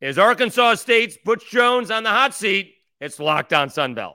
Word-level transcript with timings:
Is 0.00 0.16
Arkansas 0.16 0.76
State's 0.76 1.18
Butch 1.24 1.50
Jones 1.50 1.90
on 1.90 2.04
the 2.04 2.10
hot 2.10 2.32
seat? 2.32 2.72
It's 3.00 3.18
Locked 3.18 3.52
On 3.52 3.68
Sunbelt. 3.68 4.14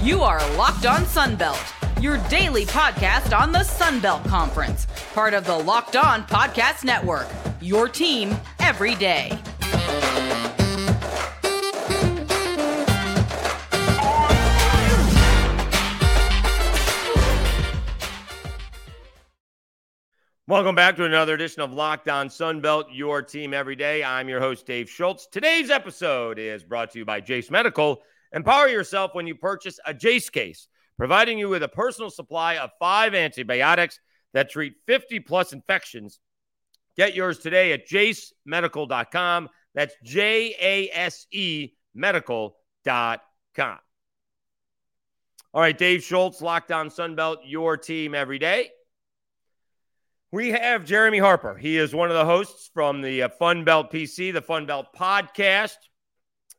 You 0.00 0.22
are 0.22 0.40
Locked 0.56 0.86
On 0.86 1.02
Sunbelt, 1.02 2.02
your 2.02 2.16
daily 2.30 2.64
podcast 2.64 3.38
on 3.38 3.52
the 3.52 3.58
Sunbelt 3.58 4.26
Conference, 4.26 4.86
part 5.12 5.34
of 5.34 5.44
the 5.44 5.54
Locked 5.58 5.96
On 5.96 6.22
Podcast 6.22 6.84
Network. 6.84 7.28
Your 7.60 7.86
team 7.86 8.34
every 8.60 8.94
day. 8.94 9.38
Welcome 20.52 20.74
back 20.74 20.96
to 20.96 21.06
another 21.06 21.32
edition 21.32 21.62
of 21.62 21.72
Locked 21.72 22.10
On 22.10 22.28
Sunbelt, 22.28 22.84
your 22.92 23.22
team 23.22 23.54
every 23.54 23.74
day. 23.74 24.04
I'm 24.04 24.28
your 24.28 24.38
host, 24.38 24.66
Dave 24.66 24.86
Schultz. 24.86 25.26
Today's 25.26 25.70
episode 25.70 26.38
is 26.38 26.62
brought 26.62 26.90
to 26.90 26.98
you 26.98 27.06
by 27.06 27.22
Jase 27.22 27.50
Medical. 27.50 28.02
Empower 28.34 28.68
yourself 28.68 29.14
when 29.14 29.26
you 29.26 29.34
purchase 29.34 29.80
a 29.86 29.94
Jase 29.94 30.28
case, 30.28 30.68
providing 30.98 31.38
you 31.38 31.48
with 31.48 31.62
a 31.62 31.68
personal 31.68 32.10
supply 32.10 32.58
of 32.58 32.68
five 32.78 33.14
antibiotics 33.14 33.98
that 34.34 34.50
treat 34.50 34.74
50 34.86 35.20
plus 35.20 35.54
infections. 35.54 36.20
Get 36.98 37.14
yours 37.14 37.38
today 37.38 37.72
at 37.72 37.88
jasemedical.com. 37.88 39.48
That's 39.74 39.94
J 40.04 40.54
A 40.60 40.90
S 40.92 41.26
E 41.30 41.70
medical.com. 41.94 43.78
All 45.54 45.62
right, 45.62 45.78
Dave 45.78 46.02
Schultz, 46.02 46.42
Locked 46.42 46.72
On 46.72 46.90
Sunbelt, 46.90 47.38
your 47.46 47.78
team 47.78 48.14
every 48.14 48.38
day. 48.38 48.68
We 50.32 50.48
have 50.48 50.86
Jeremy 50.86 51.18
Harper. 51.18 51.58
He 51.58 51.76
is 51.76 51.94
one 51.94 52.08
of 52.08 52.16
the 52.16 52.24
hosts 52.24 52.70
from 52.72 53.02
the 53.02 53.24
uh, 53.24 53.28
Fun 53.28 53.64
Belt 53.64 53.92
PC, 53.92 54.32
the 54.32 54.40
Fun 54.40 54.64
Belt 54.64 54.86
podcast. 54.96 55.76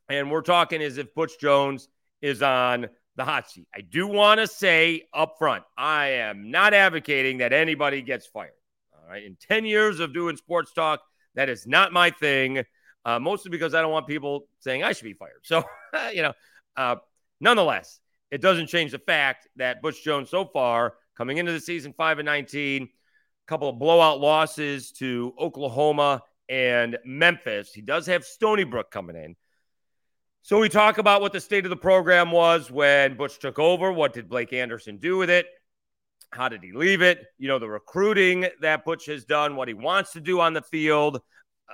And 0.08 0.30
we're 0.30 0.42
talking 0.42 0.80
as 0.80 0.96
if 0.96 1.12
Butch 1.12 1.40
Jones 1.40 1.88
is 2.22 2.40
on 2.40 2.86
the 3.16 3.24
hot 3.24 3.50
seat. 3.50 3.66
I 3.74 3.80
do 3.80 4.06
want 4.06 4.38
to 4.38 4.46
say 4.46 5.08
up 5.12 5.38
front, 5.40 5.64
I 5.76 6.06
am 6.06 6.52
not 6.52 6.72
advocating 6.72 7.38
that 7.38 7.52
anybody 7.52 8.00
gets 8.00 8.28
fired. 8.28 8.52
All 8.92 9.10
right. 9.10 9.24
In 9.24 9.36
10 9.40 9.64
years 9.64 9.98
of 9.98 10.14
doing 10.14 10.36
sports 10.36 10.72
talk, 10.72 11.00
that 11.34 11.48
is 11.48 11.66
not 11.66 11.92
my 11.92 12.10
thing, 12.10 12.62
uh, 13.04 13.18
mostly 13.18 13.50
because 13.50 13.74
I 13.74 13.82
don't 13.82 13.90
want 13.90 14.06
people 14.06 14.46
saying 14.60 14.84
I 14.84 14.92
should 14.92 15.02
be 15.02 15.14
fired. 15.14 15.40
So, 15.42 15.64
you 16.12 16.22
know, 16.22 16.32
uh, 16.76 16.96
nonetheless, 17.40 17.98
it 18.30 18.40
doesn't 18.40 18.68
change 18.68 18.92
the 18.92 19.00
fact 19.00 19.48
that 19.56 19.82
Butch 19.82 20.04
Jones 20.04 20.30
so 20.30 20.44
far 20.44 20.94
coming 21.16 21.38
into 21.38 21.50
the 21.50 21.58
season 21.58 21.92
5 21.92 22.20
and 22.20 22.26
19 22.26 22.88
couple 23.46 23.68
of 23.68 23.78
blowout 23.78 24.20
losses 24.20 24.92
to 24.92 25.34
Oklahoma 25.38 26.22
and 26.48 26.98
Memphis. 27.04 27.72
He 27.72 27.82
does 27.82 28.06
have 28.06 28.24
Stony 28.24 28.64
Brook 28.64 28.90
coming 28.90 29.16
in. 29.16 29.36
So 30.42 30.60
we 30.60 30.68
talk 30.68 30.98
about 30.98 31.22
what 31.22 31.32
the 31.32 31.40
state 31.40 31.64
of 31.64 31.70
the 31.70 31.76
program 31.76 32.30
was 32.30 32.70
when 32.70 33.16
Butch 33.16 33.38
took 33.38 33.58
over. 33.58 33.92
What 33.92 34.12
did 34.12 34.28
Blake 34.28 34.52
Anderson 34.52 34.98
do 34.98 35.16
with 35.16 35.30
it? 35.30 35.46
How 36.32 36.48
did 36.48 36.62
he 36.62 36.72
leave 36.72 37.00
it? 37.00 37.24
You 37.38 37.48
know, 37.48 37.58
the 37.58 37.68
recruiting 37.68 38.46
that 38.60 38.84
Butch 38.84 39.06
has 39.06 39.24
done, 39.24 39.56
what 39.56 39.68
he 39.68 39.74
wants 39.74 40.12
to 40.12 40.20
do 40.20 40.40
on 40.40 40.52
the 40.52 40.62
field, 40.62 41.20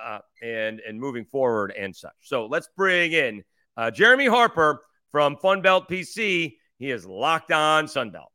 uh, 0.01 0.19
and 0.41 0.79
and 0.87 0.99
moving 0.99 1.25
forward 1.25 1.73
and 1.77 1.93
such. 1.95 2.13
So 2.21 2.45
let's 2.45 2.69
bring 2.77 3.11
in 3.11 3.43
uh, 3.75 3.91
Jeremy 3.91 4.27
Harper 4.27 4.81
from 5.11 5.35
Funbelt 5.35 5.89
PC. 5.89 6.55
He 6.77 6.91
is 6.91 7.05
locked 7.05 7.51
on 7.51 7.85
Sunbelt. 7.85 8.31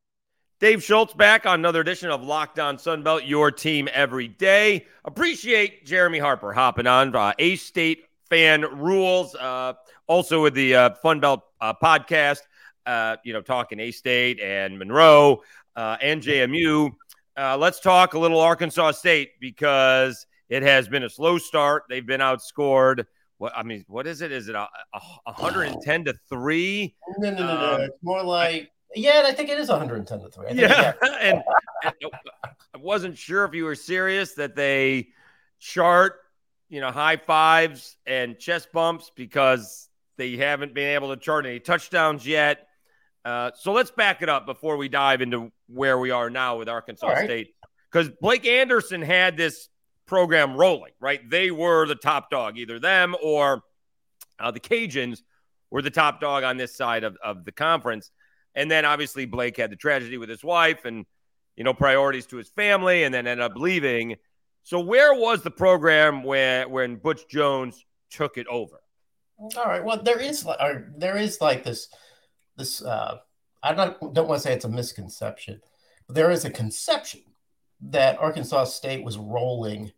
Dave 0.59 0.83
Schultz 0.83 1.13
back 1.13 1.45
on 1.45 1.61
another 1.61 1.83
edition 1.83 2.11
of 2.11 2.25
Locked 2.25 2.59
On 2.59 2.79
Sunbelt, 2.79 3.29
your 3.29 3.51
team 3.51 3.91
every 3.93 4.27
day. 4.27 4.87
Appreciate 5.05 5.85
Jeremy 5.85 6.19
Harper 6.19 6.51
hopping 6.51 6.87
on. 6.87 7.15
Uh, 7.15 7.35
A 7.39 7.57
State 7.57 8.07
fan 8.31 8.63
rules. 8.63 9.35
Uh, 9.35 9.75
also 10.07 10.43
with 10.43 10.55
the 10.55 10.75
uh, 10.75 10.91
Funbelt 11.05 11.43
uh, 11.61 11.75
podcast, 11.75 12.41
uh, 12.87 13.17
you 13.23 13.35
know, 13.35 13.43
talking 13.43 13.79
A 13.81 13.91
State 13.91 14.41
and 14.41 14.79
Monroe 14.79 15.43
uh, 15.77 15.99
and 16.01 16.23
JMU. 16.23 16.91
Uh, 17.37 17.59
let's 17.59 17.79
talk 17.79 18.15
a 18.15 18.19
little 18.19 18.41
Arkansas 18.41 18.93
State 18.93 19.33
because 19.39 20.27
it 20.49 20.63
has 20.63 20.89
been 20.89 21.03
a 21.03 21.11
slow 21.11 21.37
start. 21.37 21.83
They've 21.91 22.07
been 22.07 22.23
outscored. 22.23 23.05
What 23.37 23.53
I 23.55 23.63
mean, 23.63 23.85
what 23.89 24.07
is 24.07 24.23
it? 24.23 24.33
Is 24.33 24.49
it 24.49 24.55
a, 24.55 24.67
a 24.95 25.01
110 25.27 26.05
to 26.07 26.15
three? 26.31 26.95
No, 27.19 27.31
no, 27.31 27.47
no, 27.47 27.77
no. 27.77 27.85
It's 27.85 27.99
more 28.03 28.23
like 28.23 28.71
yeah, 28.97 29.19
and 29.19 29.27
I 29.27 29.33
think 29.33 29.49
it 29.49 29.59
is 29.59 29.69
110 29.69 30.21
to 30.21 30.29
3. 30.29 30.47
yeah. 30.53 30.93
and, 31.03 31.43
and 31.85 31.93
I 32.75 32.79
wasn't 32.79 33.17
sure 33.17 33.45
if 33.45 33.55
you 33.55 33.65
were 33.65 33.75
serious 33.75 34.35
that 34.35 34.57
they 34.57 35.09
chart, 35.59 36.21
you 36.69 36.81
know, 36.81 36.91
high 36.91 37.17
fives 37.17 37.97
and 38.07 38.39
chest 38.39 38.73
bumps 38.73 39.11
because 39.15 39.89
they 40.17 40.37
haven't 40.37 40.75
been 40.75 40.95
able 40.95 41.15
to 41.15 41.21
chart 41.21 41.47
any 41.47 41.61
touchdowns 41.61 42.27
yet. 42.27 42.67
Uh, 43.25 43.51
so 43.55 43.73
let's 43.73 43.91
back 43.91 44.23
it 44.23 44.29
up 44.29 44.47
before 44.47 44.77
we 44.77 44.89
dive 44.89 45.21
into 45.21 45.51
where 45.69 45.99
we 45.99 46.11
are 46.11 46.31
now 46.31 46.59
with 46.59 46.69
Arkansas 46.69 47.07
right. 47.07 47.25
State. 47.25 47.55
Because 47.91 48.11
Blake 48.21 48.47
Anderson 48.47 49.03
had 49.03 49.37
this 49.37 49.69
program 50.07 50.57
rolling, 50.57 50.93
right? 51.01 51.29
They 51.29 51.51
were 51.51 51.87
the 51.87 51.97
top 51.97 52.31
dog, 52.31 52.57
either 52.57 52.79
them 52.79 53.17
or 53.23 53.63
uh, 54.39 54.51
the 54.51 54.61
Cajuns 54.61 55.23
were 55.71 55.83
the 55.83 55.91
top 55.91 56.21
dog 56.21 56.45
on 56.45 56.57
this 56.57 56.77
side 56.77 57.05
of, 57.05 57.17
of 57.23 57.45
the 57.45 57.53
conference. 57.53 58.11
And 58.57 58.71
then 58.71 58.85
obviously 58.85 59.27
Blake 59.27 59.59
had 59.59 59.71
the 59.71 59.77
tragedy 59.77 60.19
with 60.19 60.29
his 60.29 60.43
wife 60.43 60.85
and, 60.85 61.07
you 61.55 61.63
know, 61.63 61.75
priorities 61.75 62.27
to 62.27 62.39
his 62.39 62.49
family 62.49 63.05
and 63.05 63.15
then 63.15 63.27
ended 63.27 63.45
up 63.45 63.57
leaving. 63.57 64.17
So 64.65 64.81
where 64.81 65.15
was 65.15 65.43
the 65.43 65.51
program 65.51 66.25
where 66.25 66.69
when 66.69 66.97
Butch 66.97 67.29
Jones 67.29 67.85
took 68.11 68.39
it 68.39 68.47
over? 68.49 68.81
All 69.39 69.67
right. 69.67 69.85
Well, 69.85 70.03
there 70.03 70.19
is 70.19 70.45
there 70.97 71.17
is 71.17 71.41
like 71.41 71.63
this 71.63 71.89
this 72.57 72.83
uh 72.83 73.19
I 73.63 73.75
don't 73.75 74.15
don't 74.15 74.27
want 74.27 74.41
to 74.41 74.49
say 74.49 74.55
it's 74.55 74.65
a 74.65 74.69
misconception. 74.71 75.61
But 76.07 76.17
there 76.17 76.31
is 76.31 76.45
a 76.45 76.51
conception 76.51 77.21
that 77.81 78.19
Arkansas 78.19 78.65
State 78.65 79.05
was 79.05 79.19
rolling 79.19 79.93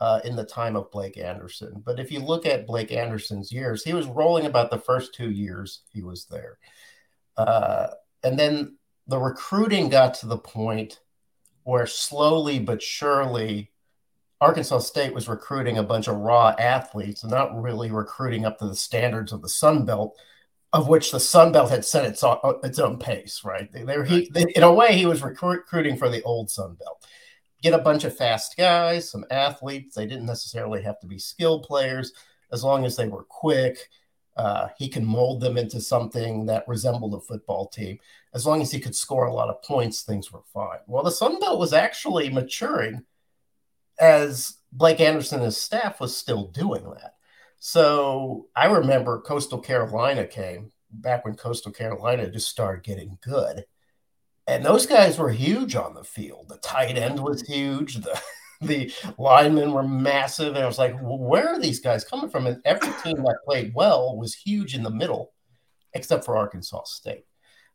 uh, 0.00 0.20
in 0.24 0.36
the 0.36 0.44
time 0.44 0.76
of 0.76 0.90
Blake 0.90 1.18
Anderson. 1.18 1.82
But 1.84 1.98
if 1.98 2.12
you 2.12 2.20
look 2.20 2.46
at 2.46 2.66
Blake 2.66 2.92
Anderson's 2.92 3.50
years, 3.50 3.82
he 3.82 3.94
was 3.94 4.06
rolling 4.06 4.46
about 4.46 4.70
the 4.70 4.78
first 4.78 5.14
two 5.14 5.30
years 5.30 5.82
he 5.90 6.02
was 6.02 6.26
there. 6.26 6.58
Uh, 7.38 7.86
and 8.24 8.38
then 8.38 8.76
the 9.06 9.18
recruiting 9.18 9.88
got 9.88 10.12
to 10.12 10.26
the 10.26 10.36
point 10.36 11.00
where 11.62 11.86
slowly 11.86 12.58
but 12.58 12.82
surely 12.82 13.70
Arkansas 14.40 14.78
State 14.80 15.14
was 15.14 15.28
recruiting 15.28 15.78
a 15.78 15.82
bunch 15.82 16.08
of 16.08 16.16
raw 16.16 16.54
athletes, 16.58 17.24
not 17.24 17.60
really 17.60 17.90
recruiting 17.90 18.44
up 18.44 18.58
to 18.58 18.66
the 18.66 18.76
standards 18.76 19.32
of 19.32 19.42
the 19.42 19.48
Sun 19.48 19.84
Belt, 19.84 20.16
of 20.72 20.88
which 20.88 21.10
the 21.10 21.20
Sun 21.20 21.52
Belt 21.52 21.70
had 21.70 21.84
set 21.84 22.04
its 22.04 22.22
own, 22.22 22.38
its 22.62 22.78
own 22.78 22.98
pace. 22.98 23.42
Right? 23.44 23.70
They, 23.72 23.84
they, 23.84 24.06
he, 24.06 24.30
they, 24.32 24.46
in 24.54 24.62
a 24.62 24.72
way, 24.72 24.96
he 24.96 25.06
was 25.06 25.22
recruiting 25.22 25.96
for 25.96 26.08
the 26.08 26.22
old 26.22 26.50
Sun 26.50 26.74
Belt. 26.74 27.04
Get 27.62 27.74
a 27.74 27.78
bunch 27.78 28.04
of 28.04 28.16
fast 28.16 28.56
guys, 28.56 29.10
some 29.10 29.24
athletes. 29.30 29.96
They 29.96 30.06
didn't 30.06 30.26
necessarily 30.26 30.82
have 30.82 31.00
to 31.00 31.06
be 31.06 31.18
skilled 31.18 31.64
players, 31.64 32.12
as 32.52 32.62
long 32.62 32.84
as 32.84 32.96
they 32.96 33.08
were 33.08 33.24
quick 33.24 33.78
uh, 34.38 34.68
he 34.78 34.88
can 34.88 35.04
mold 35.04 35.40
them 35.40 35.58
into 35.58 35.80
something 35.80 36.46
that 36.46 36.66
resembled 36.68 37.12
a 37.12 37.20
football 37.20 37.66
team. 37.66 37.98
As 38.32 38.46
long 38.46 38.62
as 38.62 38.70
he 38.70 38.78
could 38.78 38.94
score 38.94 39.26
a 39.26 39.34
lot 39.34 39.48
of 39.48 39.62
points, 39.62 40.02
things 40.02 40.32
were 40.32 40.42
fine. 40.54 40.78
Well, 40.86 41.02
the 41.02 41.10
Sun 41.10 41.40
Belt 41.40 41.58
was 41.58 41.72
actually 41.72 42.30
maturing 42.30 43.04
as 43.98 44.58
Blake 44.72 45.00
Anderson 45.00 45.38
and 45.38 45.46
his 45.46 45.56
staff 45.56 46.00
was 46.00 46.16
still 46.16 46.46
doing 46.46 46.84
that. 46.84 47.14
So 47.58 48.46
I 48.54 48.66
remember 48.66 49.20
Coastal 49.20 49.58
Carolina 49.58 50.24
came 50.24 50.70
back 50.92 51.24
when 51.24 51.34
Coastal 51.34 51.72
Carolina 51.72 52.30
just 52.30 52.48
started 52.48 52.84
getting 52.84 53.18
good. 53.20 53.64
And 54.46 54.64
those 54.64 54.86
guys 54.86 55.18
were 55.18 55.30
huge 55.30 55.74
on 55.74 55.94
the 55.94 56.04
field. 56.04 56.46
The 56.48 56.58
tight 56.58 56.96
end 56.96 57.18
was 57.18 57.42
huge. 57.42 57.96
The 57.96 58.18
the 58.60 58.92
linemen 59.18 59.72
were 59.72 59.82
massive. 59.82 60.54
And 60.54 60.64
I 60.64 60.66
was 60.66 60.78
like, 60.78 60.94
well, 61.00 61.18
where 61.18 61.48
are 61.48 61.58
these 61.58 61.80
guys 61.80 62.04
coming 62.04 62.30
from? 62.30 62.46
And 62.46 62.60
every 62.64 62.88
team 63.04 63.16
that 63.16 63.38
played 63.44 63.72
well 63.74 64.16
was 64.16 64.34
huge 64.34 64.74
in 64.74 64.82
the 64.82 64.90
middle, 64.90 65.32
except 65.94 66.24
for 66.24 66.36
Arkansas 66.36 66.84
State. 66.84 67.24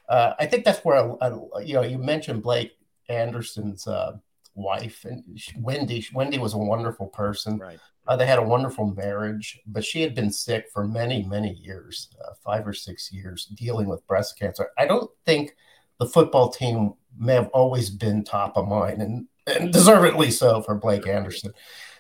Uh, 0.10 0.34
I 0.40 0.46
think 0.46 0.66
that's 0.66 0.84
where, 0.84 0.98
uh, 1.24 1.38
you 1.64 1.76
know, 1.76 1.84
you 1.84 1.98
mentioned 1.98 2.44
Blake 2.44 2.74
Anderson's 3.10 3.88
uh, 3.88 4.14
wife 4.56 5.06
and 5.06 5.24
Wendy. 5.58 6.06
Wendy 6.14 6.38
was 6.38 6.54
a 6.54 6.58
wonderful 6.58 7.08
person. 7.08 7.58
Right. 7.58 7.80
Uh, 8.06 8.18
they 8.18 8.26
had 8.26 8.40
a 8.40 8.44
wonderful 8.44 8.88
marriage, 8.88 9.62
but 9.66 9.86
she 9.86 10.02
had 10.02 10.14
been 10.14 10.32
sick 10.32 10.66
for 10.74 10.86
many, 10.86 11.24
many 11.24 11.54
years, 11.54 12.10
uh, 12.22 12.34
five 12.44 12.68
or 12.68 12.74
six 12.74 13.12
years, 13.14 13.46
dealing 13.46 13.88
with 13.88 14.06
breast 14.08 14.38
cancer. 14.38 14.70
I 14.78 14.86
don't 14.86 15.10
think 15.26 15.56
the 16.00 16.06
football 16.06 16.50
team 16.50 16.96
may 17.18 17.34
have 17.34 17.48
always 17.50 17.90
been 17.90 18.26
top 18.26 18.58
of 18.58 18.68
mind. 18.68 19.02
And 19.02 19.28
and 19.48 19.72
deservedly 19.74 20.32
so 20.32 20.62
for 20.62 20.76
Blake 20.76 21.08
Anderson. 21.08 21.54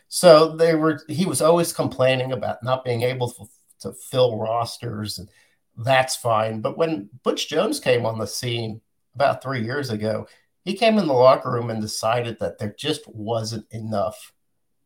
So 0.07 0.55
they 0.55 0.75
were 0.75 1.01
he 1.07 1.25
was 1.25 1.41
always 1.41 1.73
complaining 1.73 2.31
about 2.31 2.63
not 2.63 2.83
being 2.83 3.01
able 3.01 3.31
to, 3.31 3.45
to 3.79 3.93
fill 3.93 4.37
rosters, 4.37 5.17
and 5.17 5.29
that's 5.77 6.15
fine. 6.15 6.61
But 6.61 6.77
when 6.77 7.09
Butch 7.23 7.49
Jones 7.49 7.79
came 7.79 8.05
on 8.05 8.19
the 8.19 8.27
scene 8.27 8.81
about 9.15 9.41
three 9.41 9.63
years 9.63 9.89
ago, 9.89 10.27
he 10.65 10.75
came 10.75 10.97
in 10.97 11.07
the 11.07 11.13
locker 11.13 11.51
room 11.51 11.69
and 11.69 11.81
decided 11.81 12.37
that 12.39 12.59
there 12.59 12.75
just 12.77 13.07
wasn't 13.07 13.65
enough 13.71 14.33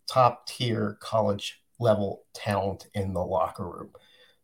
top 0.07 0.48
tier 0.48 0.98
college 1.01 1.62
level 1.80 2.24
talent 2.33 2.88
in 2.94 3.13
the 3.13 3.24
locker 3.24 3.68
room. 3.68 3.89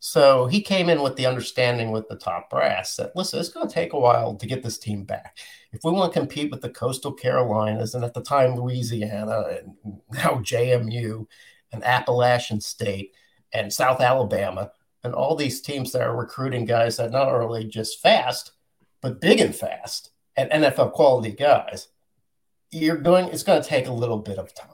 So 0.05 0.47
he 0.47 0.59
came 0.59 0.89
in 0.89 1.01
with 1.01 1.15
the 1.15 1.27
understanding 1.27 1.91
with 1.91 2.09
the 2.09 2.17
top 2.17 2.49
brass 2.49 2.97
that 2.97 3.15
listen, 3.15 3.39
it's 3.39 3.47
going 3.47 3.69
to 3.69 3.73
take 3.73 3.93
a 3.93 3.99
while 3.99 4.35
to 4.35 4.45
get 4.45 4.61
this 4.61 4.77
team 4.77 5.05
back. 5.05 5.37
If 5.71 5.85
we 5.85 5.93
want 5.93 6.11
to 6.11 6.19
compete 6.19 6.51
with 6.51 6.59
the 6.59 6.69
Coastal 6.69 7.13
Carolinas 7.13 7.95
and 7.95 8.03
at 8.03 8.13
the 8.13 8.21
time 8.21 8.57
Louisiana 8.57 9.45
and 9.61 9.77
now 10.11 10.41
JMU 10.43 11.25
and 11.71 11.83
Appalachian 11.85 12.59
State 12.59 13.13
and 13.53 13.71
South 13.71 14.01
Alabama 14.01 14.73
and 15.05 15.13
all 15.13 15.37
these 15.37 15.61
teams 15.61 15.93
that 15.93 16.01
are 16.01 16.17
recruiting 16.17 16.65
guys 16.65 16.97
that 16.97 17.11
not 17.11 17.29
only 17.29 17.63
just 17.63 18.01
fast 18.01 18.51
but 18.99 19.21
big 19.21 19.39
and 19.39 19.55
fast 19.55 20.11
and 20.35 20.51
NFL 20.51 20.91
quality 20.91 21.31
guys, 21.31 21.87
you're 22.71 22.97
going. 22.97 23.29
It's 23.29 23.43
going 23.43 23.61
to 23.61 23.69
take 23.69 23.87
a 23.87 23.93
little 23.93 24.19
bit 24.19 24.37
of 24.37 24.53
time, 24.53 24.67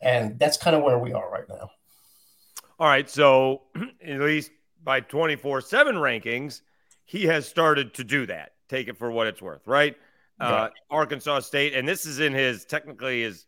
and 0.00 0.38
that's 0.38 0.56
kind 0.56 0.76
of 0.76 0.84
where 0.84 1.00
we 1.00 1.12
are 1.12 1.28
right 1.28 1.48
now. 1.48 1.70
All 2.82 2.88
right. 2.88 3.08
So, 3.08 3.62
at 4.04 4.18
least 4.18 4.50
by 4.82 4.98
24 4.98 5.60
7 5.60 5.94
rankings, 5.94 6.62
he 7.04 7.26
has 7.26 7.48
started 7.48 7.94
to 7.94 8.02
do 8.02 8.26
that. 8.26 8.54
Take 8.68 8.88
it 8.88 8.98
for 8.98 9.08
what 9.08 9.28
it's 9.28 9.40
worth, 9.40 9.68
right? 9.68 9.94
Yeah. 10.40 10.48
Uh, 10.48 10.70
Arkansas 10.90 11.40
State, 11.40 11.74
and 11.74 11.86
this 11.86 12.06
is 12.06 12.18
in 12.18 12.32
his 12.32 12.64
technically 12.64 13.22
his, 13.22 13.46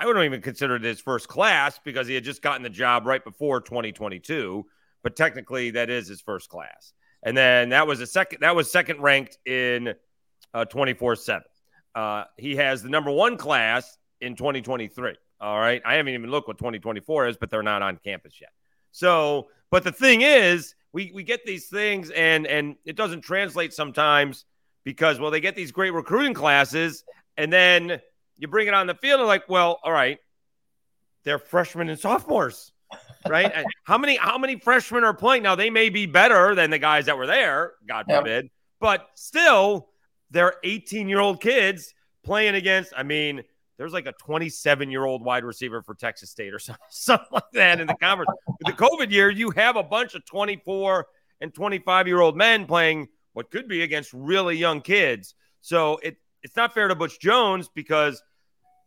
I 0.00 0.06
wouldn't 0.06 0.24
even 0.24 0.42
consider 0.42 0.74
it 0.74 0.82
his 0.82 1.00
first 1.00 1.28
class 1.28 1.78
because 1.84 2.08
he 2.08 2.14
had 2.16 2.24
just 2.24 2.42
gotten 2.42 2.64
the 2.64 2.70
job 2.70 3.06
right 3.06 3.22
before 3.22 3.60
2022, 3.60 4.66
but 5.04 5.14
technically 5.14 5.70
that 5.70 5.88
is 5.88 6.08
his 6.08 6.20
first 6.20 6.48
class. 6.48 6.92
And 7.22 7.36
then 7.36 7.68
that 7.68 7.86
was 7.86 8.00
a 8.00 8.06
second, 8.08 8.40
that 8.40 8.56
was 8.56 8.68
second 8.68 9.00
ranked 9.00 9.38
in 9.46 9.94
uh, 10.54 10.64
24 10.64 11.12
uh, 11.12 11.14
7. 11.14 11.42
Uh, 11.94 12.24
he 12.36 12.56
has 12.56 12.82
the 12.82 12.88
number 12.88 13.12
one 13.12 13.36
class 13.36 13.96
in 14.20 14.34
2023. 14.34 15.14
All 15.40 15.60
right. 15.60 15.80
I 15.84 15.94
haven't 15.94 16.14
even 16.14 16.32
looked 16.32 16.48
what 16.48 16.58
2024 16.58 17.28
is, 17.28 17.36
but 17.36 17.48
they're 17.48 17.62
not 17.62 17.82
on 17.82 18.00
campus 18.02 18.40
yet. 18.40 18.50
So, 18.92 19.48
but 19.70 19.84
the 19.84 19.92
thing 19.92 20.22
is, 20.22 20.74
we 20.92 21.10
we 21.12 21.22
get 21.22 21.44
these 21.44 21.68
things 21.68 22.10
and 22.10 22.46
and 22.46 22.76
it 22.84 22.96
doesn't 22.96 23.22
translate 23.22 23.72
sometimes 23.72 24.44
because 24.84 25.18
well, 25.18 25.30
they 25.30 25.40
get 25.40 25.56
these 25.56 25.72
great 25.72 25.92
recruiting 25.92 26.34
classes 26.34 27.04
and 27.36 27.52
then 27.52 28.00
you 28.36 28.48
bring 28.48 28.68
it 28.68 28.74
on 28.74 28.86
the 28.86 28.94
field 28.94 29.20
and 29.20 29.26
like, 29.26 29.48
well, 29.48 29.80
all 29.82 29.92
right, 29.92 30.18
they're 31.24 31.38
freshmen 31.38 31.88
and 31.88 31.98
sophomores. 31.98 32.72
Right? 33.26 33.52
how 33.84 33.98
many 33.98 34.16
how 34.16 34.38
many 34.38 34.56
freshmen 34.56 35.04
are 35.04 35.14
playing 35.14 35.42
now? 35.42 35.54
They 35.54 35.70
may 35.70 35.88
be 35.88 36.06
better 36.06 36.54
than 36.54 36.70
the 36.70 36.78
guys 36.78 37.06
that 37.06 37.16
were 37.16 37.26
there, 37.26 37.72
God 37.86 38.06
forbid, 38.08 38.50
but 38.80 39.08
still 39.14 39.88
they're 40.30 40.54
18 40.64 41.08
year 41.08 41.20
old 41.20 41.40
kids 41.40 41.94
playing 42.24 42.54
against. 42.54 42.92
I 42.96 43.02
mean, 43.02 43.44
there's 43.78 43.92
like 43.92 44.06
a 44.06 44.12
27 44.12 44.90
year 44.90 45.04
old 45.04 45.24
wide 45.24 45.44
receiver 45.44 45.82
for 45.82 45.94
Texas 45.94 46.30
State 46.30 46.52
or 46.52 46.58
something, 46.90 47.26
like 47.32 47.44
that 47.52 47.80
in 47.80 47.86
the 47.86 47.94
conference. 47.94 48.30
The 48.60 48.72
COVID 48.72 49.10
year, 49.10 49.30
you 49.30 49.50
have 49.50 49.76
a 49.76 49.82
bunch 49.82 50.14
of 50.14 50.24
24 50.26 51.06
and 51.40 51.52
25 51.52 52.06
year 52.06 52.20
old 52.20 52.36
men 52.36 52.66
playing 52.66 53.08
what 53.32 53.50
could 53.50 53.68
be 53.68 53.82
against 53.82 54.12
really 54.12 54.56
young 54.56 54.80
kids. 54.80 55.34
So 55.60 55.98
it 56.02 56.16
it's 56.42 56.56
not 56.56 56.74
fair 56.74 56.88
to 56.88 56.94
Butch 56.94 57.20
Jones 57.20 57.68
because 57.72 58.22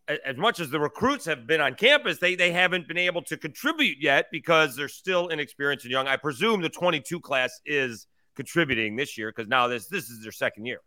as 0.08 0.38
much 0.38 0.60
as 0.60 0.70
the 0.70 0.80
recruits 0.80 1.26
have 1.26 1.48
been 1.48 1.62
on 1.62 1.76
campus, 1.76 2.20
they 2.20 2.36
they 2.36 2.52
haven't 2.52 2.88
been 2.88 2.98
able 2.98 3.22
to 3.24 3.38
contribute 3.38 3.98
yet 4.00 4.28
because 4.32 4.76
they're 4.76 4.88
still 4.88 5.30
inexperienced 5.30 5.86
and 5.86 5.92
young. 5.92 6.08
I 6.08 6.18
presume 6.18 6.62
the 6.62 6.70
22 6.70 7.20
class 7.20 7.60
is 7.66 8.08
contributing 8.36 8.96
this 8.96 9.18
year 9.18 9.32
because 9.36 9.50
now 9.50 9.68
this 9.68 9.88
this 9.88 10.10
is 10.10 10.22
their 10.22 10.32
second 10.32 10.66
year. 10.66 10.82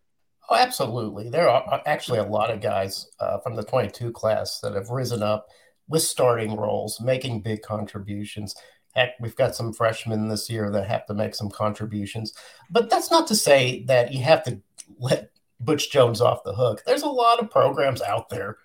Oh, 0.49 0.57
absolutely. 0.57 1.29
There 1.29 1.49
are 1.49 1.83
actually 1.85 2.21
a 2.21 2.25
lot 2.25 2.51
of 2.51 2.63
guys 2.63 3.09
uh, 3.21 3.39
from 3.39 3.55
the 3.55 3.63
22 3.63 4.13
class 4.13 4.61
that 4.61 4.75
have 4.75 4.89
risen 4.89 5.23
up 5.23 5.49
with 5.89 6.03
starting 6.03 6.57
roles, 6.57 7.01
making 7.01 7.43
big 7.43 7.61
contributions. 7.61 8.55
Heck, 8.95 9.11
we've 9.21 9.37
got 9.37 9.55
some 9.55 9.75
freshmen 9.75 10.29
this 10.29 10.49
year 10.49 10.71
that 10.71 10.89
have 10.89 11.05
to 11.07 11.15
make 11.15 11.35
some 11.35 11.51
contributions. 11.51 12.33
But 12.71 12.89
that's 12.89 13.11
not 13.11 13.27
to 13.29 13.37
say 13.37 13.85
that 13.89 14.13
you 14.13 14.23
have 14.23 14.43
to 14.45 14.61
let 14.99 15.33
Butch 15.61 15.91
Jones 15.91 16.23
off 16.23 16.45
the 16.45 16.55
hook. 16.55 16.83
There's 16.87 17.03
a 17.03 17.09
lot 17.09 17.41
of 17.41 17.51
programs 17.51 18.01
out 18.01 18.31
there 18.31 18.57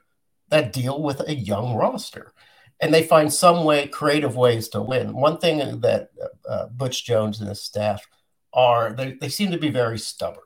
that 0.49 0.71
deal 0.71 1.01
with 1.01 1.27
a 1.27 1.35
young 1.35 1.75
roster 1.75 2.31
and 2.79 2.93
they 2.93 3.03
find 3.03 3.33
some 3.33 3.65
way, 3.65 3.87
creative 3.87 4.37
ways 4.37 4.69
to 4.69 4.81
win. 4.81 5.13
One 5.13 5.37
thing 5.37 5.81
that 5.81 6.11
uh, 6.47 6.67
Butch 6.67 7.03
Jones 7.05 7.41
and 7.41 7.49
his 7.49 7.61
staff 7.61 8.07
are, 8.53 8.93
they, 8.93 9.17
they 9.19 9.29
seem 9.29 9.51
to 9.51 9.57
be 9.57 9.69
very 9.69 9.99
stubborn 9.99 10.43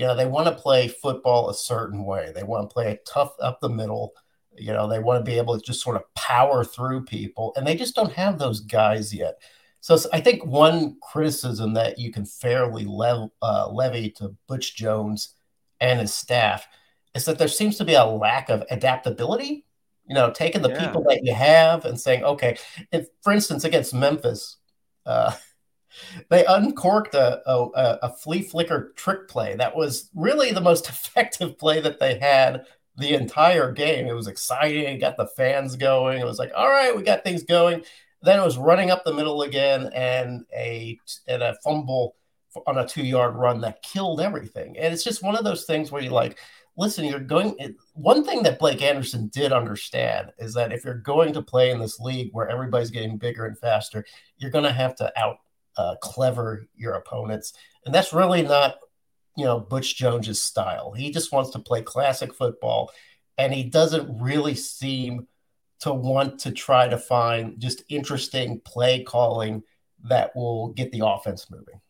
you 0.00 0.06
know, 0.06 0.16
they 0.16 0.24
want 0.24 0.46
to 0.46 0.62
play 0.62 0.88
football 0.88 1.50
a 1.50 1.54
certain 1.54 2.06
way. 2.06 2.32
They 2.34 2.42
want 2.42 2.66
to 2.66 2.72
play 2.72 2.90
it 2.90 3.06
tough 3.06 3.34
up 3.38 3.60
the 3.60 3.68
middle. 3.68 4.14
You 4.56 4.72
know, 4.72 4.88
they 4.88 4.98
want 4.98 5.22
to 5.22 5.30
be 5.30 5.36
able 5.36 5.58
to 5.58 5.62
just 5.62 5.82
sort 5.82 5.96
of 5.96 6.14
power 6.14 6.64
through 6.64 7.04
people, 7.04 7.52
and 7.54 7.66
they 7.66 7.76
just 7.76 7.94
don't 7.94 8.12
have 8.14 8.38
those 8.38 8.60
guys 8.60 9.12
yet. 9.12 9.42
So 9.82 9.98
I 10.10 10.22
think 10.22 10.46
one 10.46 10.96
criticism 11.02 11.74
that 11.74 11.98
you 11.98 12.10
can 12.10 12.24
fairly 12.24 12.86
lev- 12.86 13.28
uh, 13.42 13.68
levy 13.70 14.08
to 14.12 14.34
Butch 14.48 14.74
Jones 14.74 15.34
and 15.80 16.00
his 16.00 16.14
staff 16.14 16.66
is 17.14 17.26
that 17.26 17.38
there 17.38 17.46
seems 17.46 17.76
to 17.76 17.84
be 17.84 17.92
a 17.92 18.04
lack 18.04 18.48
of 18.48 18.64
adaptability. 18.70 19.66
You 20.08 20.14
know, 20.14 20.30
taking 20.30 20.62
the 20.62 20.70
yeah. 20.70 20.86
people 20.86 21.04
that 21.08 21.20
you 21.24 21.34
have 21.34 21.84
and 21.84 22.00
saying, 22.00 22.24
okay, 22.24 22.56
if 22.90 23.08
for 23.20 23.34
instance 23.34 23.64
against 23.64 23.92
Memphis, 23.92 24.56
uh, 25.04 25.34
they 26.28 26.44
uncorked 26.44 27.14
a, 27.14 27.40
a, 27.48 27.98
a 28.02 28.12
flea 28.12 28.42
flicker 28.42 28.92
trick 28.96 29.28
play 29.28 29.56
that 29.56 29.76
was 29.76 30.10
really 30.14 30.52
the 30.52 30.60
most 30.60 30.88
effective 30.88 31.58
play 31.58 31.80
that 31.80 32.00
they 32.00 32.18
had 32.18 32.64
the 32.96 33.14
entire 33.14 33.72
game. 33.72 34.06
It 34.06 34.14
was 34.14 34.26
exciting, 34.26 34.84
it 34.84 34.98
got 34.98 35.16
the 35.16 35.26
fans 35.26 35.76
going. 35.76 36.20
It 36.20 36.26
was 36.26 36.38
like, 36.38 36.52
all 36.56 36.68
right, 36.68 36.94
we 36.94 37.02
got 37.02 37.24
things 37.24 37.42
going. 37.42 37.84
Then 38.22 38.38
it 38.38 38.44
was 38.44 38.58
running 38.58 38.90
up 38.90 39.04
the 39.04 39.14
middle 39.14 39.42
again 39.42 39.90
and 39.94 40.44
a 40.54 40.98
and 41.26 41.42
a 41.42 41.56
fumble 41.64 42.16
on 42.66 42.78
a 42.78 42.86
two 42.86 43.04
yard 43.04 43.36
run 43.36 43.60
that 43.62 43.82
killed 43.82 44.20
everything. 44.20 44.76
And 44.78 44.92
it's 44.92 45.04
just 45.04 45.22
one 45.22 45.36
of 45.36 45.44
those 45.44 45.64
things 45.64 45.90
where 45.90 46.02
you 46.02 46.10
like, 46.10 46.38
listen, 46.76 47.04
you're 47.04 47.20
going. 47.20 47.56
One 47.94 48.24
thing 48.24 48.42
that 48.42 48.58
Blake 48.58 48.82
Anderson 48.82 49.28
did 49.28 49.52
understand 49.52 50.32
is 50.38 50.52
that 50.54 50.72
if 50.72 50.84
you're 50.84 50.94
going 50.94 51.32
to 51.32 51.42
play 51.42 51.70
in 51.70 51.78
this 51.78 51.98
league 52.00 52.30
where 52.32 52.48
everybody's 52.48 52.90
getting 52.90 53.16
bigger 53.16 53.46
and 53.46 53.58
faster, 53.58 54.04
you're 54.38 54.50
going 54.50 54.64
to 54.64 54.72
have 54.72 54.96
to 54.96 55.12
out 55.18 55.38
uh, 55.80 55.96
clever 55.96 56.66
your 56.76 56.94
opponents. 56.94 57.54
And 57.86 57.94
that's 57.94 58.12
really 58.12 58.42
not, 58.42 58.76
you 59.36 59.44
know, 59.44 59.58
Butch 59.58 59.96
Jones's 59.96 60.42
style. 60.42 60.92
He 60.92 61.10
just 61.10 61.32
wants 61.32 61.50
to 61.50 61.58
play 61.58 61.80
classic 61.82 62.34
football, 62.34 62.90
and 63.38 63.54
he 63.54 63.64
doesn't 63.64 64.20
really 64.20 64.54
seem 64.54 65.26
to 65.80 65.94
want 65.94 66.40
to 66.40 66.52
try 66.52 66.86
to 66.88 66.98
find 66.98 67.58
just 67.58 67.82
interesting 67.88 68.60
play 68.60 69.02
calling 69.02 69.62
that 70.04 70.36
will 70.36 70.68
get 70.68 70.92
the 70.92 71.06
offense 71.06 71.50
moving. 71.50 71.80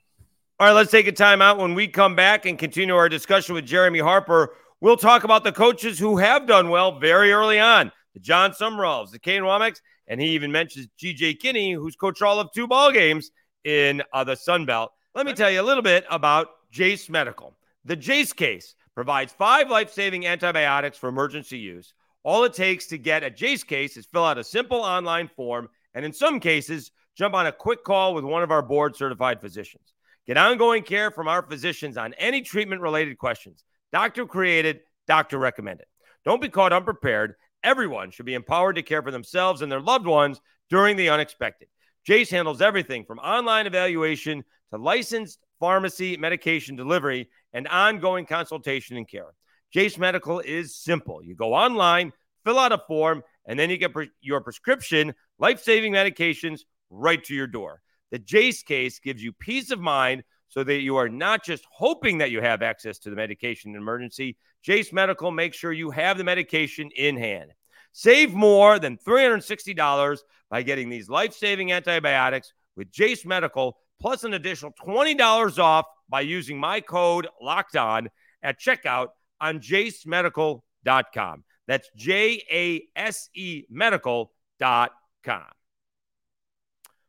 All 0.60 0.68
right, 0.68 0.72
let's 0.72 0.92
take 0.92 1.08
a 1.08 1.12
timeout. 1.12 1.58
When 1.58 1.74
we 1.74 1.88
come 1.88 2.14
back 2.14 2.46
and 2.46 2.58
continue 2.58 2.94
our 2.94 3.08
discussion 3.08 3.54
with 3.54 3.66
Jeremy 3.66 3.98
Harper, 3.98 4.54
we'll 4.80 4.96
talk 4.96 5.24
about 5.24 5.42
the 5.42 5.52
coaches 5.52 5.98
who 5.98 6.18
have 6.18 6.46
done 6.46 6.68
well 6.68 7.00
very 7.00 7.32
early 7.32 7.58
on 7.58 7.90
the 8.14 8.20
Jon 8.20 8.52
Sumralls, 8.52 9.10
the 9.10 9.18
Kane 9.18 9.42
Wommack, 9.42 9.80
and 10.06 10.20
he 10.20 10.28
even 10.28 10.52
mentions 10.52 10.88
GJ 11.00 11.40
Kinne, 11.40 11.74
who's 11.74 11.96
coached 11.96 12.22
all 12.22 12.38
of 12.38 12.52
two 12.52 12.68
ball 12.68 12.92
games 12.92 13.30
in 13.64 14.02
uh, 14.12 14.24
the 14.24 14.36
Sun 14.36 14.66
Belt. 14.66 14.92
Let 15.14 15.26
me 15.26 15.32
tell 15.32 15.50
you 15.50 15.60
a 15.60 15.62
little 15.62 15.82
bit 15.82 16.04
about 16.10 16.48
Jase 16.70 17.08
Medical. 17.08 17.56
The 17.84 17.96
Jase 17.96 18.32
case 18.32 18.74
provides 18.94 19.32
five 19.32 19.70
life 19.70 19.92
saving 19.92 20.26
antibiotics 20.26 20.98
for 20.98 21.08
emergency 21.08 21.58
use. 21.58 21.94
All 22.22 22.44
it 22.44 22.52
takes 22.52 22.86
to 22.86 22.98
get 22.98 23.22
a 23.22 23.30
Jase 23.30 23.64
case 23.64 23.96
is 23.96 24.06
fill 24.06 24.24
out 24.24 24.38
a 24.38 24.44
simple 24.44 24.80
online 24.80 25.28
form, 25.28 25.68
and 25.94 26.04
in 26.04 26.12
some 26.12 26.38
cases, 26.38 26.90
jump 27.16 27.34
on 27.34 27.46
a 27.46 27.52
quick 27.52 27.82
call 27.82 28.14
with 28.14 28.24
one 28.24 28.42
of 28.42 28.50
our 28.50 28.62
board 28.62 28.94
certified 28.94 29.40
physicians. 29.40 29.94
Get 30.26 30.36
ongoing 30.36 30.82
care 30.82 31.10
from 31.10 31.28
our 31.28 31.42
physicians 31.42 31.96
on 31.96 32.14
any 32.14 32.42
treatment 32.42 32.82
related 32.82 33.18
questions. 33.18 33.64
Doctor 33.90 34.26
created, 34.26 34.80
doctor 35.06 35.38
recommended. 35.38 35.86
Don't 36.24 36.42
be 36.42 36.48
caught 36.48 36.72
unprepared. 36.72 37.34
Everyone 37.64 38.10
should 38.10 38.26
be 38.26 38.34
empowered 38.34 38.76
to 38.76 38.82
care 38.82 39.02
for 39.02 39.10
themselves 39.10 39.62
and 39.62 39.72
their 39.72 39.80
loved 39.80 40.06
ones 40.06 40.40
during 40.68 40.96
the 40.96 41.08
unexpected. 41.08 41.68
Jase 42.04 42.30
handles 42.30 42.60
everything 42.60 43.04
from 43.04 43.18
online 43.18 43.66
evaluation 43.66 44.44
to 44.70 44.78
licensed 44.78 45.38
pharmacy 45.58 46.16
medication 46.16 46.76
delivery 46.76 47.28
and 47.52 47.68
ongoing 47.68 48.26
consultation 48.26 48.96
and 48.96 49.08
care. 49.08 49.34
Jase 49.72 49.98
Medical 49.98 50.40
is 50.40 50.74
simple. 50.74 51.22
You 51.22 51.34
go 51.34 51.54
online, 51.54 52.12
fill 52.44 52.58
out 52.58 52.72
a 52.72 52.78
form, 52.88 53.22
and 53.46 53.58
then 53.58 53.70
you 53.70 53.76
get 53.76 53.92
pre- 53.92 54.10
your 54.20 54.40
prescription 54.40 55.14
life 55.38 55.62
saving 55.62 55.92
medications 55.92 56.60
right 56.88 57.22
to 57.24 57.34
your 57.34 57.46
door. 57.46 57.80
The 58.10 58.18
Jase 58.18 58.62
case 58.62 58.98
gives 58.98 59.22
you 59.22 59.32
peace 59.32 59.70
of 59.70 59.78
mind 59.78 60.24
so 60.48 60.64
that 60.64 60.80
you 60.80 60.96
are 60.96 61.08
not 61.08 61.44
just 61.44 61.64
hoping 61.70 62.18
that 62.18 62.32
you 62.32 62.40
have 62.40 62.62
access 62.62 62.98
to 63.00 63.10
the 63.10 63.16
medication 63.16 63.70
in 63.70 63.76
emergency. 63.76 64.36
Jase 64.62 64.92
Medical 64.92 65.30
makes 65.30 65.56
sure 65.56 65.72
you 65.72 65.90
have 65.90 66.18
the 66.18 66.24
medication 66.24 66.90
in 66.96 67.16
hand. 67.16 67.52
Save 67.92 68.32
more 68.34 68.78
than 68.78 68.98
$360 68.98 70.18
by 70.48 70.62
getting 70.62 70.88
these 70.88 71.08
life 71.08 71.34
saving 71.34 71.72
antibiotics 71.72 72.52
with 72.76 72.90
Jase 72.90 73.26
Medical, 73.26 73.76
plus 74.00 74.24
an 74.24 74.34
additional 74.34 74.72
$20 74.72 75.58
off 75.58 75.86
by 76.08 76.20
using 76.20 76.58
my 76.58 76.80
code 76.80 77.28
locked 77.40 77.76
on 77.76 78.08
at 78.42 78.60
checkout 78.60 79.08
on 79.40 79.60
jasemedical.com. 79.60 81.44
That's 81.66 81.88
J 81.96 82.42
A 82.50 82.82
S 82.96 83.28
E 83.34 83.64
medical.com. 83.70 84.30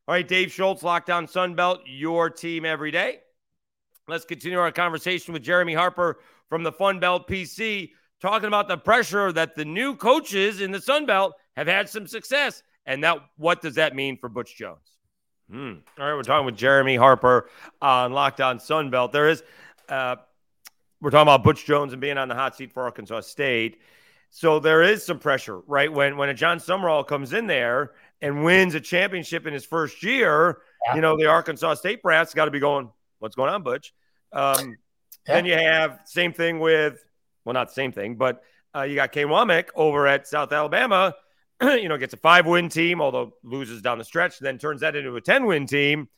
All 0.08 0.16
right, 0.16 0.28
Dave 0.28 0.52
Schultz, 0.52 0.84
Locked 0.84 1.10
On 1.10 1.26
Sunbelt, 1.26 1.80
your 1.86 2.30
team 2.30 2.66
every 2.66 2.92
day. 2.92 3.20
Let's 4.08 4.26
continue 4.26 4.60
our 4.60 4.72
conversation 4.72 5.34
with 5.34 5.44
Jeremy 5.44 5.74
Harper 5.74 6.20
from 6.50 6.64
the 6.64 6.72
Fun 6.72 7.00
Belt 7.00 7.28
PC, 7.30 7.92
talking 8.22 8.48
about 8.48 8.68
the 8.68 8.78
pressure 8.78 9.32
that 9.32 9.56
the 9.56 9.66
new 9.66 9.96
coaches 9.96 10.62
in 10.62 10.72
the 10.72 10.82
Sun 10.82 11.06
Belt 11.06 11.34
have 11.56 11.68
had 11.68 11.90
some 11.90 12.08
success. 12.08 12.64
And 12.86 13.04
that 13.04 13.18
what 13.38 13.62
does 13.62 13.76
that 13.76 13.96
mean 13.96 14.18
for 14.18 14.30
Butch 14.30 14.56
Jones? 14.56 14.98
Hmm. 15.50 15.74
All 16.00 16.08
right, 16.08 16.16
we're 16.16 16.24
talking 16.24 16.46
with 16.46 16.56
Jeremy 16.56 16.96
Harper 16.96 17.50
on 17.82 18.14
Locked 18.14 18.40
On 18.40 18.60
Sun 18.60 18.90
Belt. 18.90 19.12
There 19.12 19.30
is, 19.30 19.44
uh, 19.90 20.16
we're 21.02 21.12
talking 21.12 21.24
about 21.24 21.44
Butch 21.44 21.66
Jones 21.66 21.92
and 21.92 22.02
being 22.02 22.18
on 22.18 22.30
the 22.30 22.36
hot 22.36 22.56
seat 22.56 22.72
for 22.72 22.84
Arkansas 22.84 23.22
State. 23.22 23.82
So 24.30 24.60
there 24.60 24.82
is 24.82 25.06
some 25.06 25.20
pressure, 25.20 25.60
right? 25.68 25.92
When 25.92 26.16
when 26.16 26.30
a 26.30 26.34
Jon 26.34 26.60
Sumrall 26.60 27.06
comes 27.06 27.34
in 27.34 27.48
there 27.48 27.92
and 28.22 28.46
wins 28.46 28.76
a 28.76 28.80
championship 28.80 29.46
in 29.46 29.54
his 29.54 29.66
first 29.66 30.04
year, 30.04 30.62
yeah. 30.88 30.96
you 30.96 31.02
know 31.02 31.18
the 31.18 31.26
Arkansas 31.26 31.74
State 31.76 32.02
brass 32.02 32.34
got 32.34 32.46
to 32.46 32.52
be 32.52 32.60
going. 32.60 32.90
What's 33.20 33.36
going 33.36 33.50
on, 33.50 33.62
Butch? 33.62 33.94
Um, 34.32 34.78
yeah. 35.28 35.36
Then 35.36 35.46
you 35.46 35.54
have 35.54 36.00
same 36.06 36.32
thing 36.32 36.60
with, 36.60 37.04
well, 37.46 37.54
not 37.54 37.70
the 37.70 37.74
same 37.74 37.92
thing, 37.92 38.16
but 38.16 38.42
uh, 38.76 38.84
you 38.84 38.96
got 38.96 39.12
Kane 39.12 39.28
Wommack 39.28 39.70
over 39.76 40.08
at 40.08 40.28
South 40.28 40.52
Alabama. 40.52 41.14
you 41.62 41.90
know, 41.90 41.98
gets 41.98 42.14
a 42.14 42.18
five 42.18 42.46
win 42.46 42.70
team, 42.70 43.02
although 43.02 43.34
loses 43.44 43.82
down 43.82 43.98
the 43.98 44.04
stretch, 44.04 44.40
then 44.40 44.58
turns 44.58 44.82
that 44.82 44.96
into 44.96 45.16
a 45.16 45.22
10 45.22 45.46
win 45.46 45.68
team. 45.68 46.10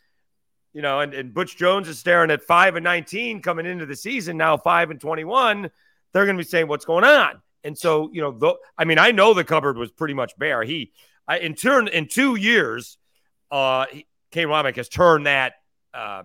You 0.74 0.82
know, 0.82 1.02
and, 1.02 1.14
and 1.14 1.34
Butch 1.34 1.56
Jones 1.56 1.88
is 1.88 2.00
staring 2.00 2.32
at 2.32 2.44
five 2.44 2.76
and 2.76 2.84
19 2.84 3.42
coming 3.42 3.66
into 3.66 3.86
the 3.86 3.96
season, 3.96 4.38
now 4.38 4.58
five 4.58 4.90
and 4.90 5.00
21. 5.00 5.70
They're 6.14 6.26
going 6.26 6.38
to 6.38 6.44
be 6.44 6.48
saying, 6.48 6.68
what's 6.68 6.86
going 6.86 7.04
on? 7.04 7.42
And 7.64 7.78
so, 7.78 8.10
you 8.12 8.22
know, 8.22 8.32
the, 8.32 8.56
I 8.78 8.86
mean, 8.86 8.98
I 8.98 9.12
know 9.12 9.34
the 9.34 9.44
cupboard 9.44 9.78
was 9.78 9.92
pretty 9.92 10.14
much 10.14 10.38
bare. 10.38 10.64
He, 10.64 10.92
I, 11.28 11.40
in 11.40 11.56
turn, 11.56 11.88
in 11.88 12.08
two 12.08 12.36
years, 12.36 12.98
uh, 13.52 13.86
Kane 14.32 14.48
Wommack 14.48 14.76
has 14.78 14.90
turned 14.90 15.28
that 15.28 15.54
uh, 15.94 16.24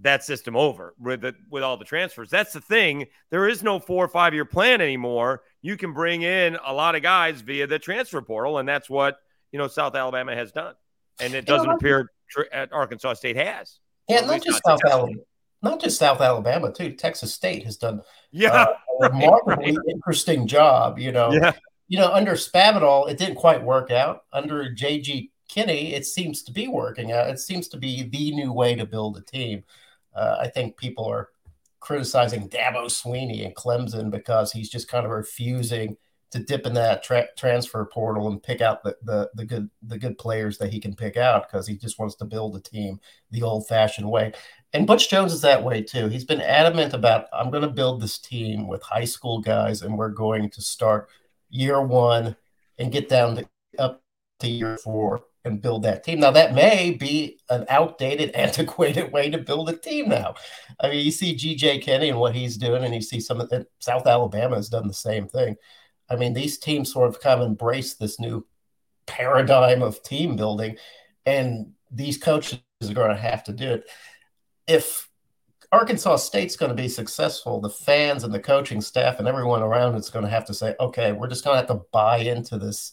that 0.00 0.24
system 0.24 0.56
over 0.56 0.94
with 0.98 1.22
the, 1.22 1.34
with 1.50 1.62
all 1.62 1.76
the 1.76 1.84
transfers. 1.84 2.30
That's 2.30 2.52
the 2.52 2.60
thing. 2.60 3.06
There 3.30 3.48
is 3.48 3.62
no 3.62 3.78
four 3.78 4.04
or 4.04 4.08
five 4.08 4.34
year 4.34 4.44
plan 4.44 4.80
anymore. 4.80 5.42
You 5.62 5.76
can 5.76 5.92
bring 5.92 6.22
in 6.22 6.56
a 6.64 6.72
lot 6.72 6.94
of 6.94 7.02
guys 7.02 7.40
via 7.40 7.66
the 7.66 7.78
transfer 7.78 8.22
portal, 8.22 8.58
and 8.58 8.68
that's 8.68 8.88
what 8.88 9.18
you 9.52 9.58
know 9.58 9.68
South 9.68 9.94
Alabama 9.94 10.34
has 10.34 10.52
done, 10.52 10.74
and 11.20 11.34
it 11.34 11.46
doesn't 11.46 11.64
you 11.64 11.70
know, 11.70 11.76
appear 11.76 12.10
at 12.52 12.72
Arkansas 12.72 13.14
State 13.14 13.36
has. 13.36 13.80
Yeah, 14.08 14.20
not 14.20 14.42
just 14.42 14.62
South 14.64 14.80
Alabama, 14.84 15.20
not 15.62 15.80
just 15.80 15.98
South 15.98 16.20
Alabama 16.20 16.72
too. 16.72 16.92
Texas 16.92 17.34
State 17.34 17.64
has 17.64 17.76
done 17.76 18.02
yeah 18.30 18.52
uh, 18.52 18.66
a 19.02 19.08
remarkably 19.10 19.76
right. 19.76 19.86
interesting 19.88 20.46
job. 20.46 20.98
You 20.98 21.12
know, 21.12 21.32
yeah. 21.32 21.52
you 21.88 21.98
know 21.98 22.12
under 22.12 22.32
Spavital 22.32 23.10
it 23.10 23.18
didn't 23.18 23.36
quite 23.36 23.62
work 23.62 23.90
out. 23.90 24.24
Under 24.32 24.72
JG 24.72 25.30
Kinne, 25.48 25.92
it 25.92 26.06
seems 26.06 26.42
to 26.44 26.52
be 26.52 26.68
working 26.68 27.10
out. 27.10 27.30
It 27.30 27.40
seems 27.40 27.68
to 27.68 27.76
be 27.76 28.04
the 28.04 28.32
new 28.32 28.52
way 28.52 28.74
to 28.74 28.86
build 28.86 29.16
a 29.16 29.22
team. 29.22 29.64
Uh, 30.18 30.36
I 30.40 30.48
think 30.48 30.76
people 30.76 31.06
are 31.06 31.28
criticizing 31.80 32.48
Dabo 32.48 32.86
Swinney 32.86 33.44
and 33.44 33.54
Clemson 33.54 34.10
because 34.10 34.52
he's 34.52 34.68
just 34.68 34.88
kind 34.88 35.06
of 35.06 35.12
refusing 35.12 35.96
to 36.30 36.38
dip 36.38 36.66
in 36.66 36.74
that 36.74 37.02
tra- 37.02 37.28
transfer 37.36 37.84
portal 37.86 38.28
and 38.28 38.42
pick 38.42 38.60
out 38.60 38.82
the, 38.82 38.96
the, 39.02 39.30
the 39.34 39.44
good 39.44 39.70
the 39.82 39.98
good 39.98 40.18
players 40.18 40.58
that 40.58 40.72
he 40.72 40.80
can 40.80 40.94
pick 40.94 41.16
out 41.16 41.48
because 41.48 41.66
he 41.66 41.76
just 41.76 41.98
wants 41.98 42.16
to 42.16 42.24
build 42.24 42.54
a 42.56 42.60
team 42.60 43.00
the 43.30 43.42
old 43.42 43.66
fashioned 43.66 44.10
way. 44.10 44.32
And 44.74 44.86
Butch 44.86 45.08
Jones 45.08 45.32
is 45.32 45.40
that 45.40 45.64
way 45.64 45.82
too. 45.82 46.08
He's 46.08 46.24
been 46.24 46.42
adamant 46.42 46.92
about 46.92 47.26
I'm 47.32 47.50
going 47.50 47.62
to 47.62 47.70
build 47.70 48.02
this 48.02 48.18
team 48.18 48.68
with 48.68 48.82
high 48.82 49.06
school 49.06 49.40
guys 49.40 49.80
and 49.80 49.96
we're 49.96 50.10
going 50.10 50.50
to 50.50 50.60
start 50.60 51.08
year 51.48 51.80
one 51.80 52.36
and 52.78 52.92
get 52.92 53.08
down 53.08 53.36
to 53.36 53.48
up 53.78 54.02
to 54.40 54.48
year 54.48 54.76
four 54.76 55.22
and 55.44 55.62
build 55.62 55.82
that 55.84 56.04
team. 56.04 56.20
Now, 56.20 56.30
that 56.32 56.54
may 56.54 56.90
be 56.90 57.38
an 57.50 57.64
outdated, 57.68 58.30
antiquated 58.34 59.12
way 59.12 59.30
to 59.30 59.38
build 59.38 59.68
a 59.68 59.76
team 59.76 60.08
now. 60.08 60.34
I 60.80 60.90
mean, 60.90 61.04
you 61.04 61.10
see 61.10 61.34
GJ 61.34 61.82
Kinne 61.82 62.08
and 62.10 62.18
what 62.18 62.34
he's 62.34 62.56
doing, 62.56 62.84
and 62.84 62.94
you 62.94 63.02
see 63.02 63.20
some 63.20 63.40
of 63.40 63.48
the 63.48 63.66
South 63.78 64.06
Alabama 64.06 64.56
has 64.56 64.68
done 64.68 64.88
the 64.88 64.94
same 64.94 65.28
thing. 65.28 65.56
I 66.10 66.16
mean, 66.16 66.32
these 66.32 66.58
teams 66.58 66.92
sort 66.92 67.08
of 67.08 67.20
kind 67.20 67.40
of 67.40 67.46
embrace 67.46 67.94
this 67.94 68.18
new 68.18 68.46
paradigm 69.06 69.82
of 69.82 70.02
team 70.02 70.36
building, 70.36 70.76
and 71.26 71.72
these 71.90 72.18
coaches 72.18 72.60
are 72.82 72.94
going 72.94 73.10
to 73.10 73.16
have 73.16 73.44
to 73.44 73.52
do 73.52 73.72
it. 73.72 73.90
If 74.66 75.08
Arkansas 75.70 76.16
State's 76.16 76.56
going 76.56 76.70
to 76.70 76.82
be 76.82 76.88
successful, 76.88 77.60
the 77.60 77.68
fans 77.68 78.24
and 78.24 78.32
the 78.32 78.40
coaching 78.40 78.80
staff 78.80 79.18
and 79.18 79.28
everyone 79.28 79.62
around 79.62 79.96
it's 79.96 80.10
going 80.10 80.24
to 80.24 80.30
have 80.30 80.46
to 80.46 80.54
say, 80.54 80.74
okay, 80.80 81.12
we're 81.12 81.28
just 81.28 81.44
going 81.44 81.54
to 81.54 81.58
have 81.58 81.78
to 81.78 81.86
buy 81.92 82.18
into 82.18 82.58
this 82.58 82.92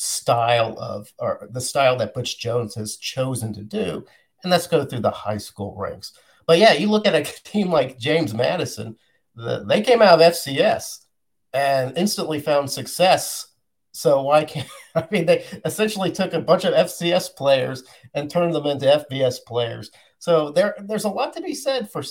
style 0.00 0.78
of 0.78 1.12
or 1.18 1.46
the 1.50 1.60
style 1.60 1.94
that 1.94 2.14
Butch 2.14 2.38
Jones 2.38 2.74
has 2.74 2.96
chosen 2.96 3.52
to 3.52 3.62
do, 3.62 4.04
and 4.42 4.50
let's 4.50 4.66
go 4.66 4.84
through 4.84 5.00
the 5.00 5.10
high 5.10 5.36
school 5.36 5.76
ranks. 5.78 6.12
But 6.46 6.58
yeah, 6.58 6.72
you 6.72 6.88
look 6.88 7.06
at 7.06 7.14
a 7.14 7.22
team 7.44 7.70
like 7.70 7.98
James 7.98 8.32
Madison, 8.32 8.96
the, 9.34 9.64
they 9.64 9.82
came 9.82 10.00
out 10.00 10.20
of 10.20 10.32
FCS 10.32 11.04
and 11.52 11.96
instantly 11.98 12.40
found 12.40 12.70
success. 12.70 13.46
So 13.92 14.22
why 14.22 14.44
can't 14.44 14.68
I 14.94 15.06
mean 15.10 15.26
they 15.26 15.44
essentially 15.66 16.10
took 16.10 16.32
a 16.32 16.40
bunch 16.40 16.64
of 16.64 16.72
FCS 16.72 17.36
players 17.36 17.84
and 18.14 18.30
turned 18.30 18.54
them 18.54 18.66
into 18.66 19.04
FBS 19.10 19.44
players. 19.46 19.90
So 20.18 20.50
there, 20.50 20.74
there's 20.78 21.04
a 21.04 21.10
lot 21.10 21.34
to 21.34 21.42
be 21.42 21.54
said 21.54 21.90
for 21.90 22.02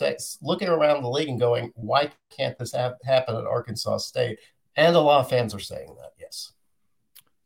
looking 0.42 0.68
around 0.68 1.04
the 1.04 1.10
league 1.10 1.30
and 1.30 1.40
going, 1.40 1.72
why 1.76 2.12
can't 2.36 2.58
this 2.58 2.74
ha- 2.74 2.96
happen 3.04 3.36
at 3.36 3.46
Arkansas 3.46 3.98
State? 3.98 4.40
And 4.76 4.96
a 4.96 5.00
lot 5.00 5.22
of 5.22 5.30
fans 5.30 5.54
are 5.54 5.60
saying 5.60 5.96
that. 6.00 6.12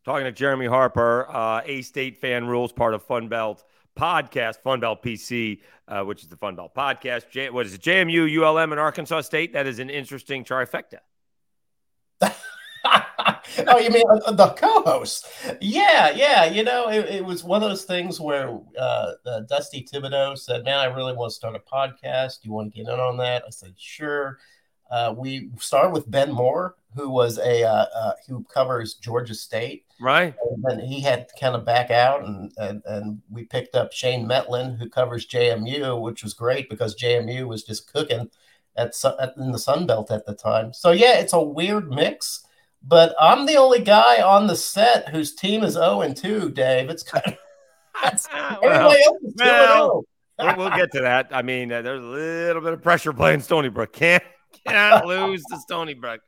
Talking 0.04 0.24
to 0.24 0.32
Jeremy 0.32 0.66
Harper, 0.66 1.26
uh, 1.30 1.62
A 1.64 1.80
State 1.80 2.18
Fan 2.18 2.46
Rules, 2.46 2.72
part 2.72 2.92
of 2.92 3.02
Fun 3.02 3.28
Belt 3.28 3.64
podcast, 3.98 4.58
Fun 4.58 4.80
Belt 4.80 5.02
PC, 5.02 5.60
uh, 5.88 6.02
which 6.02 6.22
is 6.22 6.28
the 6.28 6.36
Fun 6.36 6.56
Belt 6.56 6.74
podcast. 6.74 7.30
J- 7.30 7.50
what 7.50 7.64
is 7.64 7.74
it? 7.74 7.80
JMU, 7.80 8.28
ULM, 8.28 8.72
and 8.72 8.80
Arkansas 8.80 9.22
State. 9.22 9.52
That 9.54 9.66
is 9.66 9.78
an 9.78 9.88
interesting 9.88 10.44
trifecta. 10.44 10.98
oh, 13.66 13.78
you 13.78 13.90
mean 13.90 14.04
uh, 14.26 14.32
the 14.32 14.48
co-host? 14.48 15.26
Yeah, 15.60 16.10
yeah. 16.10 16.44
You 16.44 16.64
know, 16.64 16.88
it, 16.88 17.06
it 17.06 17.24
was 17.24 17.42
one 17.42 17.62
of 17.62 17.70
those 17.70 17.84
things 17.84 18.20
where 18.20 18.58
uh, 18.78 19.12
uh, 19.24 19.40
Dusty 19.48 19.86
Thibodeau 19.90 20.36
said, 20.36 20.64
"Man, 20.64 20.78
I 20.78 20.86
really 20.86 21.14
want 21.14 21.30
to 21.30 21.34
start 21.34 21.56
a 21.56 21.60
podcast. 21.60 22.42
Do 22.42 22.48
you 22.48 22.52
want 22.52 22.72
to 22.72 22.76
get 22.76 22.92
in 22.92 23.00
on 23.00 23.16
that?" 23.18 23.44
I 23.46 23.50
said, 23.50 23.74
"Sure." 23.76 24.38
Uh, 24.90 25.14
we 25.16 25.50
started 25.58 25.92
with 25.92 26.10
Ben 26.10 26.32
Moore, 26.32 26.76
who 26.94 27.10
was 27.10 27.38
a 27.38 27.64
uh, 27.64 27.86
uh, 27.94 28.12
who 28.28 28.44
covers 28.44 28.94
Georgia 28.94 29.34
State, 29.34 29.84
right? 30.00 30.34
And 30.50 30.62
then 30.62 30.80
he 30.80 31.00
had 31.00 31.28
to 31.28 31.34
kind 31.40 31.56
of 31.56 31.64
back 31.64 31.90
out, 31.90 32.24
and, 32.24 32.52
and 32.58 32.82
and 32.86 33.22
we 33.30 33.44
picked 33.44 33.74
up 33.74 33.92
Shane 33.92 34.26
Mettlen, 34.26 34.78
who 34.78 34.88
covers 34.88 35.26
JMU, 35.26 36.00
which 36.00 36.22
was 36.22 36.34
great 36.34 36.68
because 36.68 36.96
JMU 36.96 37.46
was 37.48 37.64
just 37.64 37.92
cooking 37.92 38.30
at, 38.76 38.94
at 39.18 39.36
in 39.36 39.52
the 39.52 39.58
Sun 39.58 39.86
Belt 39.86 40.10
at 40.10 40.26
the 40.26 40.34
time. 40.34 40.72
So 40.72 40.92
yeah, 40.92 41.18
it's 41.18 41.32
a 41.32 41.42
weird 41.42 41.90
mix, 41.90 42.46
but 42.82 43.14
I'm 43.20 43.46
the 43.46 43.56
only 43.56 43.80
guy 43.80 44.22
on 44.22 44.46
the 44.46 44.56
set 44.56 45.08
whose 45.08 45.34
team 45.34 45.64
is 45.64 45.74
zero 45.74 46.02
and 46.02 46.16
two. 46.16 46.50
Dave, 46.50 46.90
it's 46.90 47.02
kind 47.02 47.24
of 47.26 47.38
well, 48.62 48.94
well, 49.36 50.04
we'll, 50.38 50.56
we'll 50.56 50.70
get 50.70 50.92
to 50.92 51.00
that. 51.00 51.28
I 51.30 51.42
mean, 51.42 51.72
uh, 51.72 51.82
there's 51.82 52.02
a 52.02 52.06
little 52.06 52.62
bit 52.62 52.72
of 52.72 52.82
pressure 52.82 53.12
playing 53.12 53.40
Stony 53.40 53.68
Brook. 53.68 53.92
Can't 53.92 54.22
cannot 54.66 55.06
lose 55.06 55.42
to 55.50 55.58
Stony 55.58 55.94
Brook. 55.94 56.20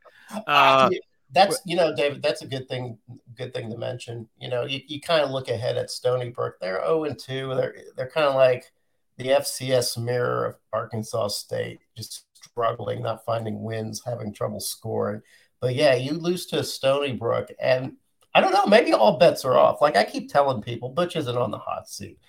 Uh, 0.45 0.89
that's 1.31 1.59
you 1.65 1.75
know, 1.75 1.95
David. 1.95 2.21
That's 2.21 2.41
a 2.41 2.47
good 2.47 2.67
thing. 2.69 2.97
Good 3.35 3.53
thing 3.53 3.69
to 3.69 3.77
mention. 3.77 4.27
You 4.39 4.49
know, 4.49 4.65
you, 4.65 4.81
you 4.87 5.01
kind 5.01 5.21
of 5.21 5.31
look 5.31 5.49
ahead 5.49 5.77
at 5.77 5.89
Stony 5.89 6.29
Brook. 6.29 6.55
They're 6.59 6.81
zero 6.81 7.03
and 7.03 7.19
two. 7.19 7.53
They're 7.55 7.75
they're 7.95 8.09
kind 8.09 8.27
of 8.27 8.35
like 8.35 8.71
the 9.17 9.29
FCS 9.29 9.97
mirror 9.97 10.45
of 10.45 10.55
Arkansas 10.71 11.29
State, 11.29 11.79
just 11.95 12.25
struggling, 12.33 13.01
not 13.01 13.25
finding 13.25 13.63
wins, 13.63 14.01
having 14.05 14.33
trouble 14.33 14.59
scoring. 14.59 15.21
But 15.59 15.75
yeah, 15.75 15.95
you 15.95 16.13
lose 16.13 16.45
to 16.47 16.63
Stony 16.63 17.13
Brook, 17.13 17.49
and 17.59 17.93
I 18.33 18.41
don't 18.41 18.53
know. 18.53 18.65
Maybe 18.65 18.93
all 18.93 19.17
bets 19.17 19.43
are 19.43 19.57
off. 19.57 19.81
Like 19.81 19.97
I 19.97 20.03
keep 20.03 20.31
telling 20.31 20.61
people, 20.61 20.89
Butch 20.89 21.15
isn't 21.15 21.37
on 21.37 21.51
the 21.51 21.57
hot 21.57 21.89
seat. 21.89 22.19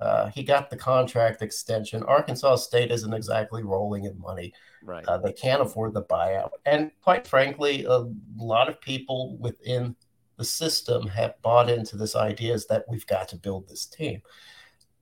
Uh, 0.00 0.28
he 0.30 0.42
got 0.42 0.70
the 0.70 0.76
contract 0.76 1.40
extension. 1.40 2.02
Arkansas 2.02 2.56
State 2.56 2.90
isn't 2.90 3.14
exactly 3.14 3.62
rolling 3.62 4.04
in 4.04 4.18
money. 4.20 4.52
Right. 4.82 5.04
Uh, 5.06 5.18
they 5.18 5.32
can't 5.32 5.62
afford 5.62 5.94
the 5.94 6.02
buyout. 6.02 6.50
And 6.66 6.90
quite 7.02 7.26
frankly, 7.26 7.84
a 7.84 8.06
lot 8.36 8.68
of 8.68 8.80
people 8.80 9.36
within 9.38 9.96
the 10.36 10.44
system 10.44 11.06
have 11.08 11.40
bought 11.42 11.70
into 11.70 11.96
this 11.96 12.16
idea 12.16 12.54
is 12.54 12.66
that 12.66 12.84
we've 12.88 13.06
got 13.06 13.28
to 13.28 13.36
build 13.36 13.68
this 13.68 13.86
team. 13.86 14.20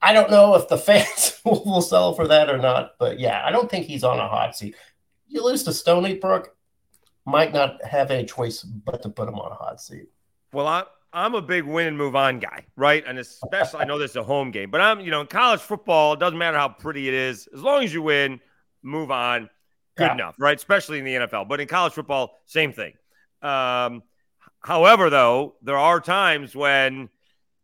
I 0.01 0.13
don't 0.13 0.31
know 0.31 0.55
if 0.57 0.69
the 0.69 0.79
fans 0.79 1.41
will 1.45 1.81
sell 1.81 2.15
for 2.15 2.29
that 2.29 2.51
or 2.51 2.59
not, 2.59 2.93
but 2.99 3.19
yeah, 3.19 3.43
I 3.45 3.51
don't 3.51 3.71
think 3.71 3.87
he's 3.87 4.05
on 4.05 4.19
a 4.19 4.29
hot 4.29 4.57
seat. 4.57 4.77
You 5.29 5.45
lose 5.45 5.63
to 5.65 5.73
Stony 5.73 6.15
Brook, 6.15 6.55
might 7.25 7.53
not 7.53 7.83
have 7.85 8.11
any 8.11 8.27
choice 8.27 8.63
but 8.63 9.03
to 9.03 9.09
put 9.09 9.29
him 9.29 9.37
on 9.37 9.53
a 9.53 9.55
hot 9.55 9.81
seat. 9.81 10.09
Well, 10.53 10.67
I, 10.67 10.85
I'm 11.13 11.35
a 11.35 11.43
big 11.43 11.65
win 11.65 11.89
and 11.89 11.99
move 11.99 12.17
on 12.17 12.39
guy, 12.39 12.65
right? 12.75 13.05
And 13.07 13.19
especially, 13.19 13.81
I 13.81 13.85
know 13.85 13.99
this 13.99 14.13
is 14.13 14.17
a 14.17 14.23
home 14.23 14.51
game, 14.51 14.71
but 14.71 14.81
I'm, 14.81 15.01
you 15.01 15.11
know, 15.11 15.21
in 15.21 15.27
college 15.27 15.61
football, 15.61 16.15
it 16.15 16.21
doesn't 16.21 16.39
matter 16.39 16.57
how 16.57 16.69
pretty 16.69 17.07
it 17.07 17.15
is. 17.15 17.49
As 17.55 17.61
long 17.61 17.85
as 17.85 17.93
you 17.93 18.01
win, 18.01 18.41
move 18.83 19.11
on, 19.11 19.51
good 19.97 20.05
yeah. 20.05 20.15
enough, 20.15 20.37
right? 20.39 20.57
Especially 20.57 20.99
in 20.99 21.05
the 21.05 21.15
NFL. 21.15 21.49
But 21.49 21.61
in 21.61 21.69
college 21.69 21.93
football, 21.93 22.41
same 22.47 22.73
thing. 22.73 22.95
Um, 23.43 24.03
however, 24.61 25.11
though, 25.11 25.57
there 25.63 25.77
are 25.77 26.01
times 26.01 26.57
when 26.57 27.11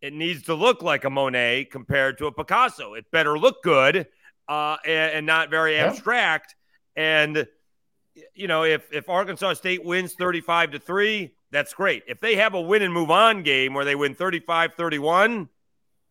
it 0.03 0.13
needs 0.13 0.43
to 0.45 0.55
look 0.55 0.83
like 0.83 1.05
a 1.05 1.11
Monet 1.11 1.67
compared 1.67 2.19
to 2.19 2.27
a 2.27 2.33
Picasso. 2.33 2.95
It 2.95 3.11
better 3.11 3.39
look 3.39 3.63
good 3.63 4.07
uh, 4.47 4.77
and, 4.85 5.13
and, 5.15 5.27
not 5.27 5.51
very 5.51 5.77
yeah. 5.77 5.87
abstract. 5.87 6.55
And 6.97 7.47
you 8.35 8.49
know, 8.49 8.65
if 8.65 8.93
if 8.93 9.09
Arkansas 9.09 9.55
State 9.55 9.85
wins 9.85 10.15
35 10.15 10.73
to 10.73 10.79
3, 10.79 11.33
that's 11.51 11.75
great. 11.75 12.03
If 12.07 12.21
they 12.21 12.37
have 12.37 12.55
a 12.55 12.61
win 12.61 12.83
and 12.83 12.93
move 12.93 13.11
on 13.11 13.43
game 13.43 13.75
where 13.75 13.85
they 13.85 13.95
win 13.95 14.15
35-31, 14.15 15.49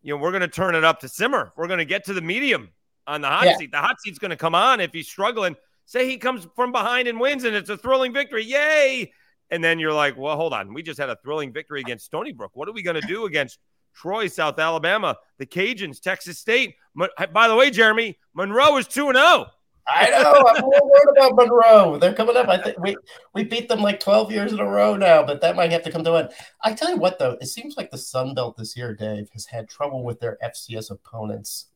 you 0.01 0.13
know, 0.13 0.21
we're 0.21 0.31
going 0.31 0.41
to 0.41 0.47
turn 0.47 0.75
it 0.75 0.83
up 0.83 0.99
to 1.01 1.09
simmer. 1.09 1.51
We're 1.55 1.67
going 1.67 1.79
to 1.79 1.85
get 1.85 2.05
to 2.05 2.13
the 2.13 2.21
medium 2.21 2.69
on 3.05 3.21
the 3.21 3.27
hot 3.27 3.45
yeah. 3.45 3.57
seat. 3.57 3.71
The 3.71 3.77
hot 3.77 3.99
seat's 4.01 4.19
going 4.19 4.31
to 4.31 4.37
come 4.37 4.55
on 4.55 4.79
if 4.79 4.91
he's 4.93 5.07
struggling. 5.07 5.55
Say 5.85 6.07
he 6.09 6.17
comes 6.17 6.47
from 6.55 6.71
behind 6.71 7.07
and 7.07 7.19
wins 7.19 7.43
and 7.43 7.55
it's 7.55 7.69
a 7.69 7.77
thrilling 7.77 8.13
victory. 8.13 8.43
Yay! 8.43 9.11
And 9.49 9.63
then 9.63 9.79
you're 9.79 9.93
like, 9.93 10.17
well, 10.17 10.35
hold 10.35 10.53
on. 10.53 10.73
We 10.73 10.83
just 10.83 10.99
had 10.99 11.09
a 11.09 11.15
thrilling 11.23 11.53
victory 11.53 11.79
against 11.79 12.05
Stony 12.05 12.33
Brook. 12.33 12.51
What 12.53 12.67
are 12.67 12.73
we 12.73 12.81
going 12.81 12.99
to 12.99 13.07
do 13.07 13.25
against 13.25 13.59
Troy, 13.93 14.27
South 14.27 14.59
Alabama, 14.59 15.15
the 15.37 15.45
Cajuns, 15.45 16.01
Texas 16.01 16.37
State? 16.37 16.75
By 17.31 17.47
the 17.47 17.55
way, 17.55 17.71
Jeremy, 17.71 18.17
Monroe 18.33 18.77
is 18.77 18.87
2 18.87 19.13
0. 19.13 19.45
I 19.89 20.09
know. 20.09 20.43
I'm 20.47 20.61
more 20.61 20.81
worried 20.83 21.17
about 21.17 21.35
Monroe. 21.35 21.97
They're 21.97 22.13
coming 22.13 22.35
up. 22.35 22.49
I 22.49 22.61
think 22.61 22.77
we 22.79 22.97
we 23.33 23.43
beat 23.43 23.69
them 23.69 23.79
like 23.79 23.99
12 23.99 24.31
years 24.31 24.51
in 24.51 24.59
a 24.59 24.65
row 24.65 24.95
now, 24.95 25.23
but 25.23 25.41
that 25.41 25.55
might 25.55 25.71
have 25.71 25.83
to 25.83 25.91
come 25.91 26.03
to 26.03 26.15
an. 26.15 26.25
end. 26.25 26.33
I 26.63 26.73
tell 26.73 26.89
you 26.89 26.97
what, 26.97 27.19
though, 27.19 27.37
it 27.39 27.47
seems 27.47 27.77
like 27.77 27.91
the 27.91 27.97
Sun 27.97 28.33
Belt 28.33 28.57
this 28.57 28.75
year, 28.75 28.93
Dave, 28.93 29.29
has 29.33 29.45
had 29.45 29.69
trouble 29.69 30.03
with 30.03 30.19
their 30.19 30.37
FCS 30.43 30.91
opponents 30.91 31.67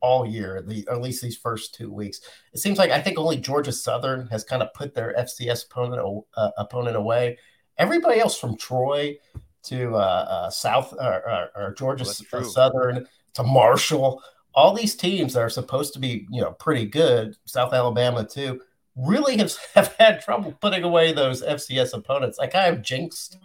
all 0.00 0.26
year, 0.26 0.62
the, 0.66 0.86
or 0.88 0.96
at 0.96 1.02
least 1.02 1.22
these 1.22 1.36
first 1.36 1.74
two 1.74 1.90
weeks. 1.90 2.20
It 2.52 2.58
seems 2.58 2.78
like 2.78 2.90
I 2.90 3.00
think 3.00 3.18
only 3.18 3.38
Georgia 3.38 3.72
Southern 3.72 4.26
has 4.28 4.44
kind 4.44 4.62
of 4.62 4.72
put 4.74 4.94
their 4.94 5.14
FCS 5.18 5.64
opponent 5.66 6.24
uh, 6.36 6.50
opponent 6.58 6.96
away. 6.96 7.38
Everybody 7.78 8.20
else 8.20 8.38
from 8.38 8.56
Troy 8.56 9.16
to 9.64 9.94
uh, 9.96 9.98
uh, 9.98 10.50
South 10.50 10.92
or, 10.92 11.22
or, 11.28 11.48
or 11.56 11.74
Georgia 11.74 12.04
Southern 12.04 13.06
to 13.32 13.42
Marshall 13.42 14.22
all 14.54 14.74
these 14.74 14.94
teams 14.94 15.34
that 15.34 15.40
are 15.40 15.50
supposed 15.50 15.92
to 15.94 15.98
be, 15.98 16.26
you 16.30 16.40
know, 16.40 16.52
pretty 16.52 16.86
good, 16.86 17.36
South 17.44 17.72
Alabama 17.72 18.24
too, 18.24 18.60
really 18.96 19.36
have, 19.38 19.52
have 19.74 19.94
had 19.98 20.20
trouble 20.20 20.52
putting 20.60 20.84
away 20.84 21.12
those 21.12 21.42
FCS 21.42 21.94
opponents. 21.94 22.38
I 22.38 22.46
kind 22.46 22.74
of 22.74 22.82
jinxed. 22.82 23.38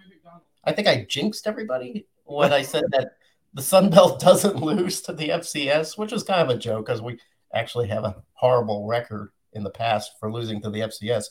I 0.64 0.72
think 0.72 0.88
I 0.88 1.06
jinxed 1.08 1.48
everybody 1.48 2.06
when 2.26 2.54
I 2.54 2.62
said 2.62 2.84
that 2.92 3.14
the 3.54 3.62
Sun 3.62 3.90
Belt 3.90 4.20
doesn't 4.20 4.58
lose 4.58 5.02
to 5.02 5.14
the 5.14 5.30
FCS, 5.30 5.98
which 5.98 6.14
is 6.14 6.24
kind 6.24 6.42
of 6.42 6.56
a 6.56 6.60
joke 6.60 6.86
because 6.86 7.02
we 7.02 7.20
actually 7.54 7.88
have 7.88 8.04
a 8.04 8.22
horrible 8.34 8.86
record 8.86 9.32
in 9.54 9.64
the 9.64 9.70
past 9.70 10.12
for 10.20 10.32
losing 10.32 10.62
to 10.62 10.70
the 10.70 10.82
FCS. 10.82 11.26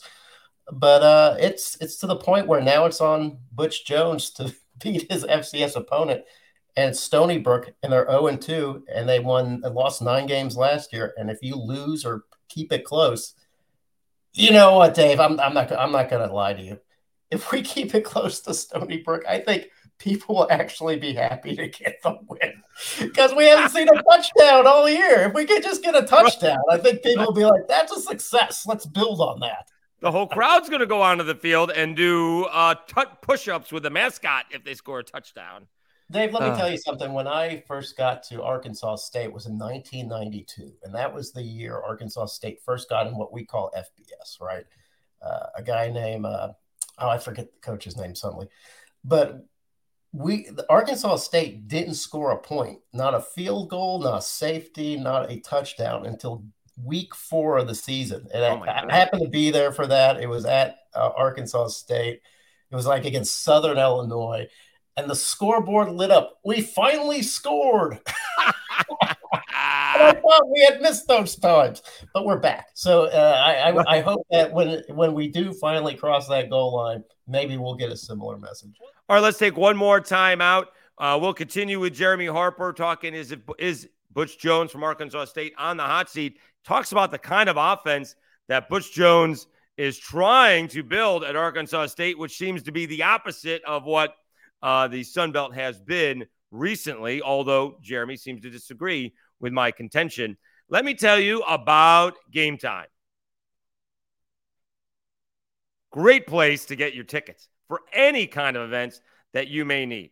But 0.73 1.03
uh, 1.03 1.37
it's 1.39 1.77
it's 1.81 1.97
to 1.99 2.07
the 2.07 2.17
point 2.17 2.47
where 2.47 2.61
now 2.61 2.85
it's 2.87 3.01
on 3.01 3.39
Butch 3.53 3.87
Jones 3.87 4.31
to 4.33 4.55
beat 4.83 5.11
his 5.11 5.25
FCS 5.25 5.77
opponent 5.77 6.25
and 6.79 6.97
Stony 6.97 7.39
Brook, 7.39 7.75
and 7.83 7.93
they're 7.93 8.09
0 8.09 8.29
and 8.29 8.41
2, 8.41 8.85
and 8.95 9.09
they 9.09 9.19
won 9.19 9.61
and 9.65 9.75
lost 9.75 10.01
nine 10.01 10.27
games 10.27 10.57
last 10.57 10.93
year. 10.93 11.13
And 11.17 11.29
if 11.29 11.39
you 11.43 11.57
lose 11.57 12.05
or 12.05 12.23
keep 12.49 12.73
it 12.73 12.85
close, 12.85 13.35
you 14.33 14.53
know 14.53 14.77
what, 14.77 14.95
Dave? 14.95 15.19
I'm, 15.19 15.41
I'm 15.41 15.55
not 15.55 15.73
I'm 15.73 15.91
not 15.91 16.09
gonna 16.09 16.33
lie 16.33 16.53
to 16.55 16.63
you. 16.63 16.79
If 17.33 17.51
we 17.51 17.63
keep 17.63 17.97
it 17.97 18.05
close 18.05 18.41
to 18.43 18.55
Stony 18.55 18.99
Brook, 18.99 19.25
I 19.29 19.41
think 19.41 19.67
people 19.99 20.37
will 20.37 20.47
actually 20.53 20.97
be 20.97 21.13
happy 21.13 21.57
to 21.57 21.67
get 21.67 22.01
the 22.05 22.17
win 22.29 22.63
because 23.01 23.35
we 23.35 23.47
haven't 23.47 23.71
seen 23.71 23.89
a 23.89 24.01
touchdown 24.01 24.69
all 24.69 24.89
year. 24.89 25.23
If 25.23 25.35
we 25.35 25.47
could 25.47 25.65
just 25.65 25.83
get 25.83 25.97
a 25.97 26.03
touchdown, 26.03 26.61
I 26.71 26.79
think 26.79 27.03
people 27.03 27.25
will 27.25 27.33
be 27.33 27.45
like, 27.45 27.67
"That's 27.67 27.91
a 27.91 28.01
success. 28.01 28.65
Let's 28.69 28.87
build 28.87 29.21
on 29.21 29.41
that." 29.41 29.67
The 30.01 30.13
whole 30.13 30.29
crowd's 30.29 30.69
going 30.69 30.79
to 30.79 30.87
go 30.87 31.03
onto 31.03 31.25
the 31.25 31.35
field 31.35 31.73
and 31.73 31.97
do 31.97 32.45
uh, 32.45 32.77
t- 32.87 33.03
push-ups 33.21 33.73
with 33.73 33.83
the 33.83 33.91
mascot 33.91 34.45
if 34.53 34.63
they 34.63 34.75
score 34.75 35.01
a 35.01 35.05
touchdown. 35.05 35.67
Dave, 36.11 36.33
let 36.33 36.43
me 36.43 36.49
uh, 36.49 36.57
tell 36.57 36.71
you 36.71 36.79
something. 36.79 37.13
When 37.13 37.27
I 37.27 37.63
first 37.67 37.97
got 37.97 38.23
to 38.25 38.43
Arkansas 38.43 38.97
State 38.97 39.31
was 39.33 39.45
in 39.45 39.59
1992, 39.59 40.73
and 40.83 40.95
that 40.95 41.13
was 41.13 41.33
the 41.33 41.43
year 41.43 41.83
Arkansas 41.87 42.27
State 42.27 42.63
first 42.65 42.89
got 42.89 43.07
in 43.07 43.17
what 43.17 43.33
we 43.33 43.45
call 43.45 43.71
FBS, 43.77 44.41
right? 44.41 44.65
Uh, 45.21 45.47
a 45.57 45.63
guy 45.63 45.91
named 45.91 46.25
uh, 46.25 46.53
oh, 46.99 47.09
I 47.09 47.19
forget 47.19 47.53
the 47.53 47.61
coach's 47.61 47.97
name 47.97 48.15
suddenly, 48.15 48.49
but 49.05 49.45
we 50.13 50.49
Arkansas 50.71 51.17
State 51.17 51.69
didn't 51.69 51.95
score 51.95 52.31
a 52.31 52.39
point, 52.39 52.79
not 52.95 53.15
a 53.15 53.21
field 53.21 53.69
goal, 53.69 53.99
not 53.99 54.19
a 54.19 54.23
safety, 54.23 54.97
not 54.97 55.31
a 55.31 55.41
touchdown 55.41 56.07
until 56.07 56.43
week 56.83 57.15
four 57.15 57.59
of 57.59 57.67
the 57.67 57.75
season, 57.75 58.27
and 58.33 58.45
oh 58.45 58.65
I, 58.65 58.87
I, 58.89 58.97
happened 58.97 59.25
to 59.25 59.29
be 59.29 59.51
there 59.51 59.73
for 59.73 59.87
that. 59.87 60.23
It 60.23 60.29
was 60.29 60.47
at 60.47 60.79
uh, 60.95 61.11
Arkansas 61.15 61.69
State. 61.69 62.23
It 62.71 62.77
was 62.77 62.87
like 62.87 63.05
against 63.05 63.43
Southern 63.43 63.79
Illinois 63.79 64.47
and 64.99 65.09
the 65.09 65.15
scoreboard 65.15 65.91
lit 65.93 66.11
up. 66.11 66.39
We 66.45 66.61
finally 66.61 67.23
scored. 67.23 68.01
I 69.53 70.13
thought 70.13 70.51
we 70.51 70.67
had 70.69 70.81
missed 70.83 71.07
those 71.07 71.37
times, 71.37 71.83
but 72.13 72.25
we're 72.25 72.39
back. 72.39 72.69
So 72.75 73.05
uh, 73.05 73.43
I, 73.45 73.71
I, 73.71 73.99
I, 73.99 74.01
hope 74.01 74.27
that 74.31 74.53
when 74.53 74.83
when 74.89 75.15
we 75.15 75.29
do 75.29 75.53
finally 75.53 75.95
cross 75.95 76.29
that 76.29 76.51
goal 76.51 76.77
line, 76.77 77.05
maybe 77.27 77.57
we'll 77.57 77.75
get 77.75 77.91
a 77.91 77.97
similar 77.97 78.39
message. 78.39 78.77
All 79.09 79.17
right, 79.17 79.23
let's 79.23 79.39
take 79.39 79.57
one 79.57 79.77
more 79.77 80.01
time 80.01 80.41
out. 80.41 80.69
Uh, 80.99 81.19
we'll 81.21 81.35
continue 81.35 81.79
with 81.79 81.95
Jeremy 81.95 82.27
Harper 82.27 82.73
talking. 82.73 83.15
Is 83.15 83.33
it 83.33 83.41
is 83.59 83.89
Butch 84.13 84.39
Jones 84.39 84.71
from 84.73 84.83
Arkansas 84.83 85.27
State 85.27 85.55
on 85.59 85.77
the 85.77 85.85
hot 85.85 86.11
seat? 86.11 86.39
Talks 86.65 86.93
about 86.93 87.11
the 87.11 87.19
kind 87.19 87.49
of 87.49 87.57
offense 87.57 88.17
that 88.49 88.69
Butch 88.69 88.93
Jones 88.93 89.47
is 89.77 89.97
trying 89.99 90.67
to 90.69 90.83
build 90.83 91.23
at 91.23 91.37
Arkansas 91.37 91.87
State, 91.87 92.19
which 92.19 92.37
seems 92.37 92.65
to 92.65 92.73
be 92.73 92.87
the 92.87 93.05
opposite 93.05 93.63
of 93.65 93.85
what 93.85 94.15
uh, 94.63 94.89
the 94.89 95.05
Sun 95.05 95.33
Belt 95.33 95.55
has 95.55 95.81
been 95.81 96.27
recently, 96.51 97.23
although 97.23 97.79
Jeremy 97.83 98.17
seems 98.17 98.43
to 98.43 98.51
disagree 98.51 99.15
with 99.41 99.53
my 99.53 99.71
contention. 99.71 100.37
Let 100.69 100.85
me 100.85 100.95
tell 100.95 101.19
you 101.19 101.41
about 101.43 102.15
game 102.33 102.59
time. 102.59 102.87
Great 105.91 106.27
place 106.27 106.67
to 106.67 106.77
get 106.77 106.95
your 106.95 107.05
tickets 107.05 107.49
for 107.69 107.81
any 107.93 108.27
kind 108.27 108.57
of 108.57 108.65
events 108.65 109.01
that 109.33 109.49
you 109.49 109.65
may 109.65 109.87
need. 109.87 110.11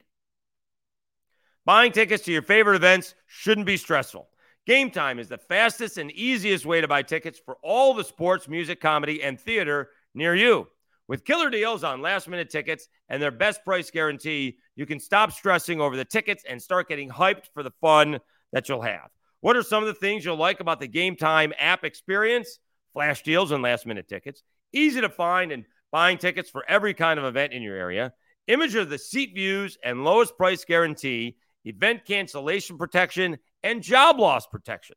Buying 1.65 1.93
tickets 1.93 2.25
to 2.25 2.33
your 2.33 2.43
favorite 2.43 2.77
events 2.77 3.15
shouldn't 3.27 3.67
be 3.67 3.77
stressful. 3.77 4.29
Game 4.67 4.91
Time 4.91 5.19
is 5.19 5.29
the 5.29 5.39
fastest 5.39 5.99
and 5.99 6.11
easiest 6.13 6.67
way 6.67 6.81
to 6.81 6.89
buy 6.89 7.03
tickets 7.03 7.39
for 7.45 7.57
all 7.63 7.95
the 7.95 8.05
sports, 8.05 8.49
music, 8.49 8.81
comedy, 8.81 9.23
and 9.23 9.39
theater 9.39 9.91
near 10.15 10.35
you. 10.35 10.69
With 11.09 11.25
killer 11.25 11.51
deals 11.51 11.85
on 11.85 12.03
last 12.03 12.29
minute 12.29 12.51
tickets 12.51 12.89
and 13.09 13.23
their 13.23 13.31
best 13.31 13.65
price 13.65 13.91
guarantee, 13.91 14.59
you 14.75 14.87
can 14.87 14.99
stop 14.99 15.33
stressing 15.33 15.81
over 15.81 15.97
the 15.97 16.05
tickets 16.05 16.45
and 16.49 16.61
start 16.61 16.89
getting 16.89 17.09
hyped 17.09 17.47
for 17.55 17.63
the 17.63 17.71
fun 17.81 18.19
that 18.53 18.69
you'll 18.69 18.83
have. 18.83 19.09
What 19.41 19.57
are 19.57 19.63
some 19.63 19.83
of 19.83 19.87
the 19.87 19.95
things 19.95 20.25
you'll 20.25 20.37
like 20.37 20.61
about 20.61 20.81
the 20.81 20.89
Game 20.89 21.15
Time 21.15 21.53
app 21.59 21.85
experience? 21.85 22.59
Flash 22.93 23.23
deals 23.23 23.53
and 23.53 23.63
last 23.63 23.87
minute 23.87 24.09
tickets, 24.09 24.43
easy 24.73 25.01
to 25.01 25.09
find 25.09 25.53
and 25.53 25.65
buying 25.93 26.19
tickets 26.19 26.51
for 26.51 26.65
every 26.69 26.95
kind 26.95 27.19
of 27.19 27.25
event 27.25 27.53
in 27.53 27.63
your 27.63 27.77
area, 27.77 28.13
image 28.49 28.75
of 28.75 28.89
the 28.89 28.99
seat 28.99 29.33
views 29.35 29.79
and 29.85 30.03
lowest 30.03 30.37
price 30.37 30.65
guarantee, 30.65 31.37
event 31.65 32.05
cancellation 32.05 32.79
protection, 32.79 33.37
and 33.63 33.83
job 33.83 34.19
loss 34.19 34.47
protection. 34.47 34.97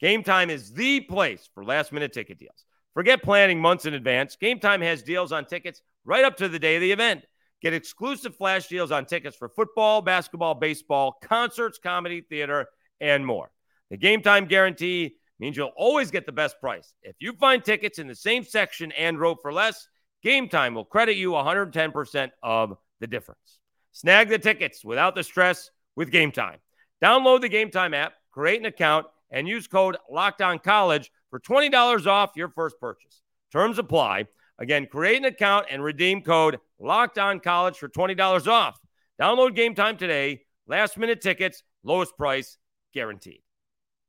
Game 0.00 0.22
Time 0.22 0.50
is 0.50 0.72
the 0.72 1.00
place 1.00 1.48
for 1.54 1.64
last 1.64 1.92
minute 1.92 2.12
ticket 2.12 2.38
deals. 2.38 2.64
Forget 2.94 3.22
planning 3.22 3.60
months 3.60 3.86
in 3.86 3.94
advance. 3.94 4.36
Game 4.36 4.60
Time 4.60 4.80
has 4.80 5.02
deals 5.02 5.32
on 5.32 5.44
tickets 5.44 5.82
right 6.04 6.24
up 6.24 6.36
to 6.38 6.48
the 6.48 6.58
day 6.58 6.76
of 6.76 6.80
the 6.80 6.92
event. 6.92 7.24
Get 7.60 7.74
exclusive 7.74 8.36
flash 8.36 8.68
deals 8.68 8.92
on 8.92 9.06
tickets 9.06 9.36
for 9.36 9.48
football, 9.48 10.00
basketball, 10.00 10.54
baseball, 10.54 11.18
concerts, 11.22 11.78
comedy, 11.78 12.20
theater, 12.20 12.66
and 13.00 13.26
more. 13.26 13.50
The 13.90 13.96
Game 13.96 14.22
Time 14.22 14.46
guarantee 14.46 15.16
means 15.40 15.56
you'll 15.56 15.72
always 15.76 16.10
get 16.10 16.26
the 16.26 16.32
best 16.32 16.60
price. 16.60 16.94
If 17.02 17.16
you 17.18 17.32
find 17.32 17.64
tickets 17.64 17.98
in 17.98 18.06
the 18.06 18.14
same 18.14 18.44
section 18.44 18.92
and 18.92 19.18
row 19.18 19.34
for 19.34 19.52
less, 19.52 19.88
Game 20.22 20.48
Time 20.48 20.74
will 20.74 20.84
credit 20.84 21.16
you 21.16 21.32
110% 21.32 22.30
of 22.42 22.76
the 23.00 23.06
difference. 23.06 23.58
Snag 23.92 24.28
the 24.28 24.38
tickets 24.38 24.84
without 24.84 25.14
the 25.14 25.22
stress 25.22 25.70
with 25.96 26.10
Game 26.10 26.32
Time. 26.32 26.58
Download 27.02 27.40
the 27.40 27.48
Game 27.48 27.70
Time 27.70 27.94
app, 27.94 28.14
create 28.30 28.60
an 28.60 28.66
account, 28.66 29.06
and 29.34 29.48
use 29.48 29.66
code 29.66 29.96
Locked 30.08 30.40
On 30.40 30.58
College 30.60 31.10
for 31.28 31.40
$20 31.40 32.06
off 32.06 32.30
your 32.36 32.48
first 32.48 32.80
purchase. 32.80 33.20
Terms 33.52 33.78
apply. 33.78 34.26
Again, 34.58 34.86
create 34.86 35.18
an 35.18 35.24
account 35.24 35.66
and 35.70 35.82
redeem 35.82 36.22
code 36.22 36.60
Locked 36.78 37.18
On 37.18 37.40
College 37.40 37.76
for 37.76 37.88
$20 37.88 38.46
off. 38.46 38.78
Download 39.20 39.54
game 39.54 39.74
time 39.74 39.96
today. 39.96 40.42
Last 40.68 40.96
minute 40.96 41.20
tickets, 41.20 41.64
lowest 41.82 42.16
price 42.16 42.56
guaranteed. 42.94 43.42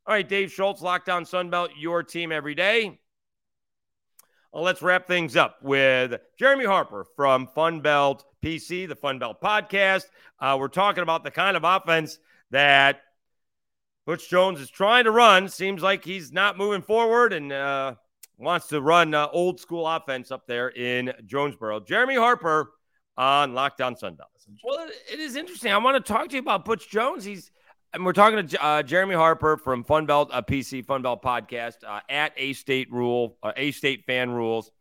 All 0.05 0.13
right, 0.13 0.29
Dave 0.29 0.51
Schultz, 0.51 0.83
Locked 0.83 1.09
On 1.09 1.25
Sunbelt, 1.25 1.69
your 1.75 2.03
team 2.03 2.31
every 2.31 2.53
day. 2.53 2.99
Well, 4.53 4.63
let's 4.63 4.83
wrap 4.83 5.07
things 5.07 5.35
up 5.35 5.57
with 5.63 6.13
Jeremy 6.37 6.65
Harper 6.65 7.05
from 7.15 7.49
Funbelt 7.57 8.21
PC, 8.43 8.87
the 8.87 8.95
Funbelt 8.95 9.41
podcast. 9.43 10.05
Uh, 10.39 10.55
we're 10.59 10.67
talking 10.67 11.01
about 11.01 11.23
the 11.23 11.31
kind 11.31 11.57
of 11.57 11.63
offense 11.63 12.19
that 12.51 13.01
Butch 14.05 14.29
Jones 14.29 14.61
is 14.61 14.69
trying 14.69 15.05
to 15.05 15.11
run. 15.11 15.49
Seems 15.49 15.81
like 15.81 16.05
he's 16.05 16.31
not 16.31 16.57
moving 16.57 16.81
forward 16.81 17.33
and 17.33 17.51
uh, 17.51 17.95
wants 18.37 18.67
to 18.67 18.81
run 18.81 19.13
uh, 19.13 19.27
old 19.31 19.59
school 19.59 19.87
offense 19.87 20.31
up 20.31 20.45
there 20.45 20.69
in 20.69 21.11
Jonesboro. 21.25 21.79
Jeremy 21.79 22.15
Harper 22.15 22.71
on 23.17 23.53
Locked 23.53 23.81
On 23.81 23.95
Sunbelt. 23.95 24.29
Well, 24.63 24.87
it 25.11 25.19
is 25.19 25.35
interesting. 25.35 25.71
I 25.71 25.77
want 25.77 26.03
to 26.03 26.13
talk 26.13 26.29
to 26.29 26.35
you 26.35 26.41
about 26.41 26.65
Butch 26.65 26.89
Jones. 26.89 27.23
He's 27.23 27.51
and 27.93 28.05
we're 28.05 28.13
talking 28.13 28.45
to 28.45 28.63
uh, 28.63 28.83
Jeremy 28.83 29.15
Harper 29.15 29.57
from 29.57 29.83
Funbelt 29.83 30.27
uh, 30.31 30.41
PC 30.41 30.85
Funbelt 30.85 31.23
podcast 31.23 31.75
uh, 31.87 32.01
at 32.09 32.33
A 32.35 32.51
State 32.53 32.91
Rule, 32.91 33.37
uh, 33.41 33.53
A 33.55 33.71
State 33.71 34.05
Fan 34.05 34.31
Rules. 34.31 34.71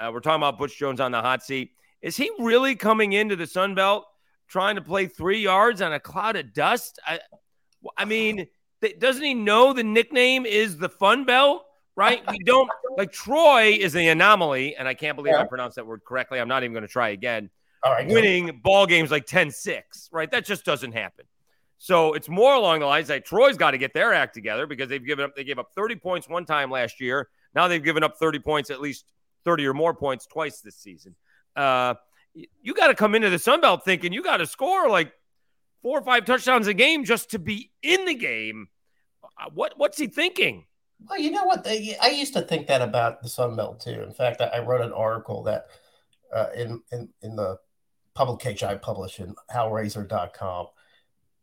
We're 0.00 0.20
talking 0.20 0.36
about 0.36 0.58
Butch 0.58 0.78
Jones 0.78 1.00
on 1.00 1.10
the 1.10 1.20
hot 1.20 1.42
seat. 1.42 1.72
Is 2.02 2.16
he 2.16 2.30
really 2.38 2.76
coming 2.76 3.14
into 3.14 3.34
the 3.34 3.46
Sun 3.48 3.74
Belt 3.74 4.06
trying 4.46 4.76
to 4.76 4.82
play 4.82 5.06
three 5.06 5.40
yards 5.40 5.82
on 5.82 5.92
a 5.92 5.98
cloud 5.98 6.36
of 6.36 6.52
dust? 6.52 7.00
I, 7.04 7.18
I 7.96 8.04
mean, 8.04 8.46
doesn't 8.98 9.22
he 9.22 9.34
know 9.34 9.72
the 9.72 9.84
nickname 9.84 10.46
is 10.46 10.78
the 10.78 10.88
Fun 10.88 11.24
Belt? 11.24 11.64
Right? 11.96 12.22
We 12.30 12.38
don't 12.44 12.70
like 12.96 13.10
Troy 13.12 13.76
is 13.80 13.92
the 13.92 14.06
anomaly, 14.08 14.76
and 14.76 14.86
I 14.86 14.94
can't 14.94 15.16
believe 15.16 15.32
Yeah. 15.34 15.42
I 15.42 15.46
pronounced 15.46 15.76
that 15.76 15.86
word 15.86 16.02
correctly. 16.04 16.38
I'm 16.38 16.46
not 16.48 16.62
even 16.62 16.72
going 16.72 16.82
to 16.82 16.88
try 16.88 17.08
again 17.08 17.50
All 17.82 17.92
right, 17.92 18.06
go. 18.06 18.14
winning 18.14 18.60
ball 18.62 18.86
games 18.86 19.10
like 19.10 19.26
10-6, 19.26 19.82
right? 20.12 20.30
That 20.30 20.44
just 20.44 20.64
doesn't 20.64 20.92
happen. 20.92 21.24
So 21.78 22.14
it's 22.14 22.28
more 22.28 22.54
along 22.54 22.80
the 22.80 22.86
lines 22.86 23.08
that 23.08 23.24
Troy's 23.24 23.56
got 23.56 23.72
to 23.72 23.78
get 23.78 23.94
their 23.94 24.12
act 24.14 24.34
together 24.34 24.66
because 24.66 24.88
they've 24.88 25.04
given 25.04 25.24
up 25.24 25.34
they 25.36 25.44
gave 25.44 25.58
up 25.58 25.70
30 25.74 25.96
points 25.96 26.28
one 26.28 26.44
time 26.44 26.70
last 26.70 27.00
year. 27.00 27.28
Now 27.54 27.66
they've 27.68 27.82
given 27.82 28.02
up 28.02 28.16
30 28.18 28.40
points, 28.40 28.70
at 28.70 28.80
least 28.80 29.04
30 29.44 29.66
or 29.66 29.74
more 29.74 29.94
points 29.94 30.26
twice 30.26 30.60
this 30.60 30.76
season. 30.76 31.14
Uh, 31.56 31.94
you 32.62 32.74
got 32.74 32.88
to 32.88 32.94
come 32.94 33.14
into 33.16 33.30
the 33.30 33.38
Sun 33.38 33.60
Belt 33.60 33.84
thinking 33.84 34.12
you 34.12 34.22
got 34.22 34.36
to 34.36 34.46
score 34.46 34.88
like 34.88 35.12
four 35.82 35.98
or 35.98 36.02
five 36.02 36.24
touchdowns 36.24 36.66
a 36.66 36.74
game 36.74 37.04
just 37.04 37.30
to 37.30 37.38
be 37.38 37.70
in 37.82 38.04
the 38.04 38.14
game. 38.14 38.68
Uh, 39.22 39.50
What 39.52 39.74
what's 39.76 39.98
he 39.98 40.06
thinking? 40.06 40.64
Well, 41.08 41.18
you 41.18 41.30
know 41.30 41.44
what? 41.44 41.62
They, 41.62 41.96
I 42.02 42.08
used 42.08 42.34
to 42.34 42.42
think 42.42 42.66
that 42.66 42.82
about 42.82 43.22
the 43.22 43.28
Sun 43.28 43.54
Belt 43.56 43.80
too. 43.80 44.02
In 44.02 44.12
fact, 44.12 44.40
I, 44.40 44.46
I 44.46 44.58
wrote 44.60 44.80
an 44.80 44.92
article 44.92 45.44
that 45.44 45.66
uh, 46.32 46.46
in, 46.56 46.82
in 46.92 47.08
in 47.22 47.36
the 47.36 47.58
publication 48.14 48.68
I 48.68 48.74
publish 48.74 49.20
in 49.20 49.34
howrazor.com 49.54 50.66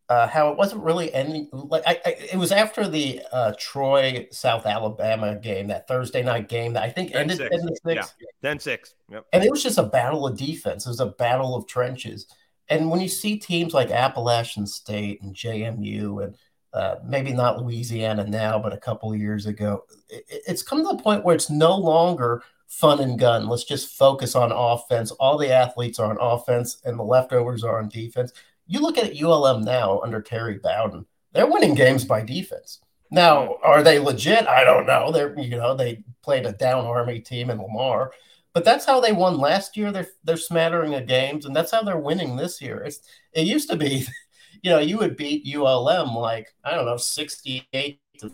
uh, 0.08 0.28
how 0.28 0.52
it 0.52 0.58
wasn't 0.58 0.84
really 0.84 1.12
any 1.13 1.50
like 1.52 1.84
I, 1.88 2.00
I 2.06 2.10
it 2.34 2.38
was 2.38 2.52
after 2.52 2.88
the 2.88 3.21
uh, 3.32 3.54
Troy 3.58 4.28
South 4.32 4.65
Alabama 4.65 5.36
game 5.36 5.67
that 5.67 5.88
Thursday 5.88 6.21
night 6.21 6.48
game 6.48 6.74
that 6.74 6.84
I 6.84 6.91
think 6.91 7.15
ended 7.15 7.39
10-6. 7.39 7.50
in 7.52 7.65
the 7.65 7.78
six. 7.84 8.15
10-6. 8.43 8.93
Yep. 9.10 9.26
And 9.34 9.43
it 9.43 9.50
was 9.50 9.63
just 9.63 9.80
a 9.80 9.84
battle 9.84 10.28
of 10.28 10.38
defense. 10.38 10.86
It 10.86 10.89
was 10.89 11.00
a 11.00 11.08
battle 11.08 11.56
of 11.56 11.67
trenches. 11.67 12.28
And 12.69 12.89
when 12.89 13.01
you 13.01 13.10
see 13.10 13.38
teams 13.38 13.73
like 13.73 13.91
Appalachian 13.91 14.65
State 14.65 15.21
and 15.21 15.36
JMU 15.36 16.23
and 16.23 16.36
uh, 16.73 16.95
maybe 17.06 17.32
not 17.32 17.62
Louisiana 17.62 18.25
now, 18.28 18.60
but 18.60 18.73
a 18.73 18.78
couple 18.78 19.12
of 19.12 19.19
years 19.19 19.45
ago, 19.45 19.86
it, 20.10 20.25
it's 20.28 20.63
come 20.63 20.80
to 20.84 20.95
the 20.95 21.01
point 21.01 21.23
where 21.23 21.36
it's 21.36 21.49
no 21.49 21.75
longer 21.75 22.43
fun 22.67 22.99
and 22.99 23.17
gun. 23.17 23.47
Let's 23.47 23.63
just 23.63 23.95
focus 23.95 24.36
on 24.36 24.51
offense. 24.51 25.12
All 25.12 25.38
the 25.38 25.54
athletes 25.54 25.99
are 25.99 26.10
on 26.10 26.17
offense 26.19 26.78
and 26.84 26.99
the 26.99 27.04
leftovers 27.04 27.63
are 27.63 27.80
on 27.80 27.89
defense. 27.89 28.34
You 28.67 28.80
look 28.80 28.97
at 28.97 29.21
ULM 29.21 29.63
now 29.63 29.99
under 29.99 30.21
Terry 30.21 30.58
Bowden, 30.58 31.06
they're 31.32 31.47
winning 31.47 31.75
games 31.75 32.04
by 32.04 32.21
defense. 32.21 32.80
Now, 33.12 33.58
are 33.63 33.84
they 33.84 33.99
legit? 33.99 34.47
I 34.47 34.63
don't 34.63 34.88
know. 34.88 35.12
They're 35.12 35.38
you 35.39 35.58
know 35.58 35.75
they 35.75 36.04
played 36.23 36.45
a 36.45 36.54
down 36.54 36.86
Army 36.86 37.19
team 37.19 37.49
in 37.49 37.62
Lamar, 37.62 38.12
but 38.55 38.63
that's 38.63 38.85
how 38.85 39.01
they 39.01 39.11
won 39.11 39.37
last 39.37 39.75
year. 39.75 39.91
They're 39.91 40.07
they're 40.23 40.37
smattering 40.37 40.95
of 40.95 41.05
games, 41.05 41.45
and 41.45 41.53
that's 41.53 41.71
how 41.71 41.83
they're 41.83 41.99
winning 41.99 42.37
this 42.37 42.61
year. 42.61 42.81
It's 42.83 43.01
it 43.33 43.45
used 43.45 43.69
to 43.69 43.75
be, 43.75 44.07
you 44.63 44.71
know, 44.71 44.79
you 44.79 44.97
would 44.97 45.17
beat 45.17 45.45
ULM 45.53 46.15
like 46.15 46.47
I 46.63 46.73
don't 46.73 46.85
know, 46.85 46.97
sixty 46.97 47.67
eight 47.73 47.99
to 48.19 48.31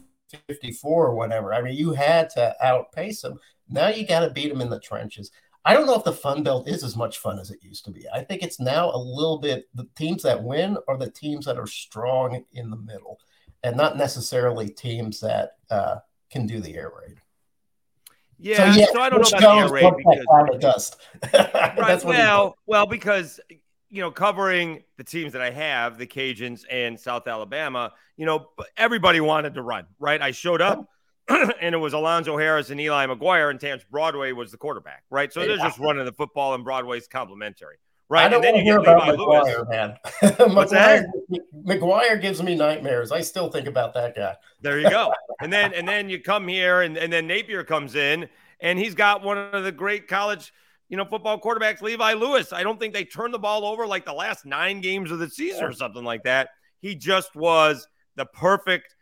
fifty 0.48 0.72
four 0.72 1.08
or 1.08 1.16
whatever. 1.16 1.54
I 1.54 1.62
mean, 1.64 1.76
you 1.76 1.94
had 1.94 2.30
to 2.32 2.56
outpace 2.64 3.24
them. 3.24 3.40
Now 3.68 3.90
you 3.90 4.06
got 4.06 4.20
to 4.20 4.30
beat 4.30 4.50
them 4.50 4.62
in 4.62 4.70
the 4.70 4.80
trenches. 4.80 5.32
I 5.66 5.74
don't 5.74 5.88
know 5.88 5.96
if 5.96 6.04
the 6.04 6.14
Fun 6.14 6.44
Belt 6.44 6.68
is 6.68 6.84
as 6.84 6.96
much 6.96 7.18
fun 7.18 7.40
as 7.40 7.50
it 7.50 7.64
used 7.64 7.86
to 7.86 7.92
be. 7.92 8.06
I 8.14 8.24
think 8.24 8.44
it's 8.44 8.60
now 8.60 8.92
a 8.92 8.98
little 8.98 9.40
bit 9.40 9.70
the 9.74 9.88
teams 9.96 10.22
that 10.24 10.44
win 10.44 10.78
are 10.88 10.98
the 10.98 11.10
teams 11.10 11.46
that 11.46 11.58
are 11.58 11.68
strong 11.68 12.44
in 12.54 12.70
the 12.70 12.78
middle, 12.78 13.20
and 13.64 13.76
not 13.76 13.98
necessarily 13.98 14.70
teams 14.70 15.20
that 15.22 15.54
uh, 15.72 15.98
can 16.30 16.46
do 16.46 16.60
the 16.60 16.76
air 16.76 16.92
raid. 17.02 17.18
Yeah, 18.42 18.74
so, 18.88 19.00
I 19.00 19.10
don't 19.10 19.22
know 19.22 19.28
about 19.28 19.42
the 19.42 19.50
air 19.50 19.68
that 19.70 19.98
because 19.98 20.56
of 20.56 20.60
dust. 20.60 20.98
right. 21.34 21.76
That's 21.78 22.04
Well, 22.04 22.58
well, 22.66 22.86
because 22.86 23.40
you 23.90 24.02
know, 24.02 24.10
covering 24.10 24.84
the 24.98 25.04
teams 25.04 25.34
that 25.34 25.42
I 25.42 25.52
have, 25.52 25.98
the 25.98 26.08
Cajuns 26.08 26.64
and 26.72 26.98
South 27.00 27.28
Alabama, 27.28 27.92
you 28.16 28.26
know, 28.26 28.48
everybody 28.78 29.20
wanted 29.20 29.54
to 29.56 29.62
run, 29.62 29.86
right? 30.00 30.22
I 30.22 30.32
showed 30.32 30.62
up 30.62 30.88
and 31.30 31.76
it 31.76 31.78
was 31.78 31.94
Alonzo 31.94 32.38
Harris 32.38 32.70
and 32.70 32.80
Eli 32.80 33.06
McGuire, 33.08 33.50
and 33.50 33.60
Terrence 33.60 33.84
Broadway 33.90 34.32
was 34.32 34.52
the 34.52 34.58
quarterback, 34.58 35.04
right? 35.10 35.32
So 35.32 35.42
they're 35.42 35.58
just 35.58 35.80
running 35.80 36.06
the 36.06 36.14
football, 36.14 36.54
and 36.54 36.64
Broadway's 36.64 37.08
complementary, 37.08 37.78
right? 38.12 38.26
I 38.26 38.30
don't 38.30 38.44
and 38.44 38.44
then 38.44 38.54
want 38.54 38.62
to 38.62 38.66
you 38.66 38.74
hear 38.74 38.82
get 38.82 38.94
about 38.94 39.08
Levi 39.08 39.24
Lewis. 39.24 39.48
McGuire, 39.48 39.70
man. 39.70 39.98
McGuire? 40.54 41.06
McGuire 41.66 42.22
gives 42.22 42.44
me 42.44 42.56
nightmares. 42.56 43.12
I 43.12 43.22
still 43.22 43.50
think 43.50 43.68
about 43.68 43.94
that 43.94 44.16
guy. 44.16 44.36
There 44.60 44.80
you 44.80 44.90
go. 44.90 45.14
and 45.42 45.52
then 45.52 45.74
and 45.74 45.88
then 45.88 46.10
you 46.10 46.20
come 46.20 46.48
here, 46.48 46.82
and, 46.82 46.98
and 46.98 47.12
then 47.12 47.26
Napier 47.26 47.64
comes 47.64 47.96
in, 47.96 48.28
and 48.60 48.78
he's 48.78 48.96
got 48.96 49.24
one 49.24 49.38
of 49.38 49.64
the 49.64 49.72
great 49.72 50.10
college, 50.10 50.54
you 50.90 50.98
know, 50.98 51.06
football 51.06 51.40
quarterbacks, 51.40 51.82
Levi 51.82 52.14
Lewis. 52.14 52.52
I 52.52 52.64
don't 52.64 52.80
think 52.80 52.94
they 52.94 53.06
turned 53.06 53.34
the 53.34 53.40
ball 53.40 53.66
over 53.66 53.88
like 53.88 54.06
the 54.06 54.14
last 54.14 54.46
nine 54.46 54.82
games 54.82 55.10
of 55.10 55.20
the 55.20 55.30
season 55.30 55.64
or 55.64 55.72
something 55.72 56.04
like 56.04 56.24
that. 56.24 56.50
He 56.82 56.96
just 56.96 57.34
was 57.36 57.88
the 58.18 58.26
perfect 58.26 58.94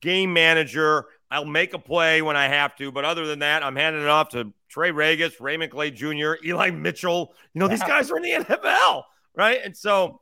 game 0.00 0.32
manager. 0.32 1.04
I'll 1.30 1.44
make 1.44 1.74
a 1.74 1.78
play 1.78 2.22
when 2.22 2.36
I 2.36 2.46
have 2.48 2.76
to, 2.76 2.92
but 2.92 3.04
other 3.04 3.26
than 3.26 3.40
that, 3.40 3.64
I'm 3.64 3.74
handing 3.76 4.02
it 4.02 4.08
off 4.08 4.28
to 4.30 4.52
Trey 4.68 4.90
Ragas, 4.92 5.40
Raymond 5.40 5.72
Calais 5.72 5.90
Jr., 5.90 6.34
Eli 6.44 6.70
Mitchell. 6.70 7.34
You 7.52 7.60
know, 7.60 7.68
these 7.68 7.82
guys 7.82 8.10
are 8.10 8.16
in 8.16 8.22
the 8.22 8.30
NFL, 8.44 9.02
right? 9.34 9.58
And 9.64 9.76
so, 9.76 10.20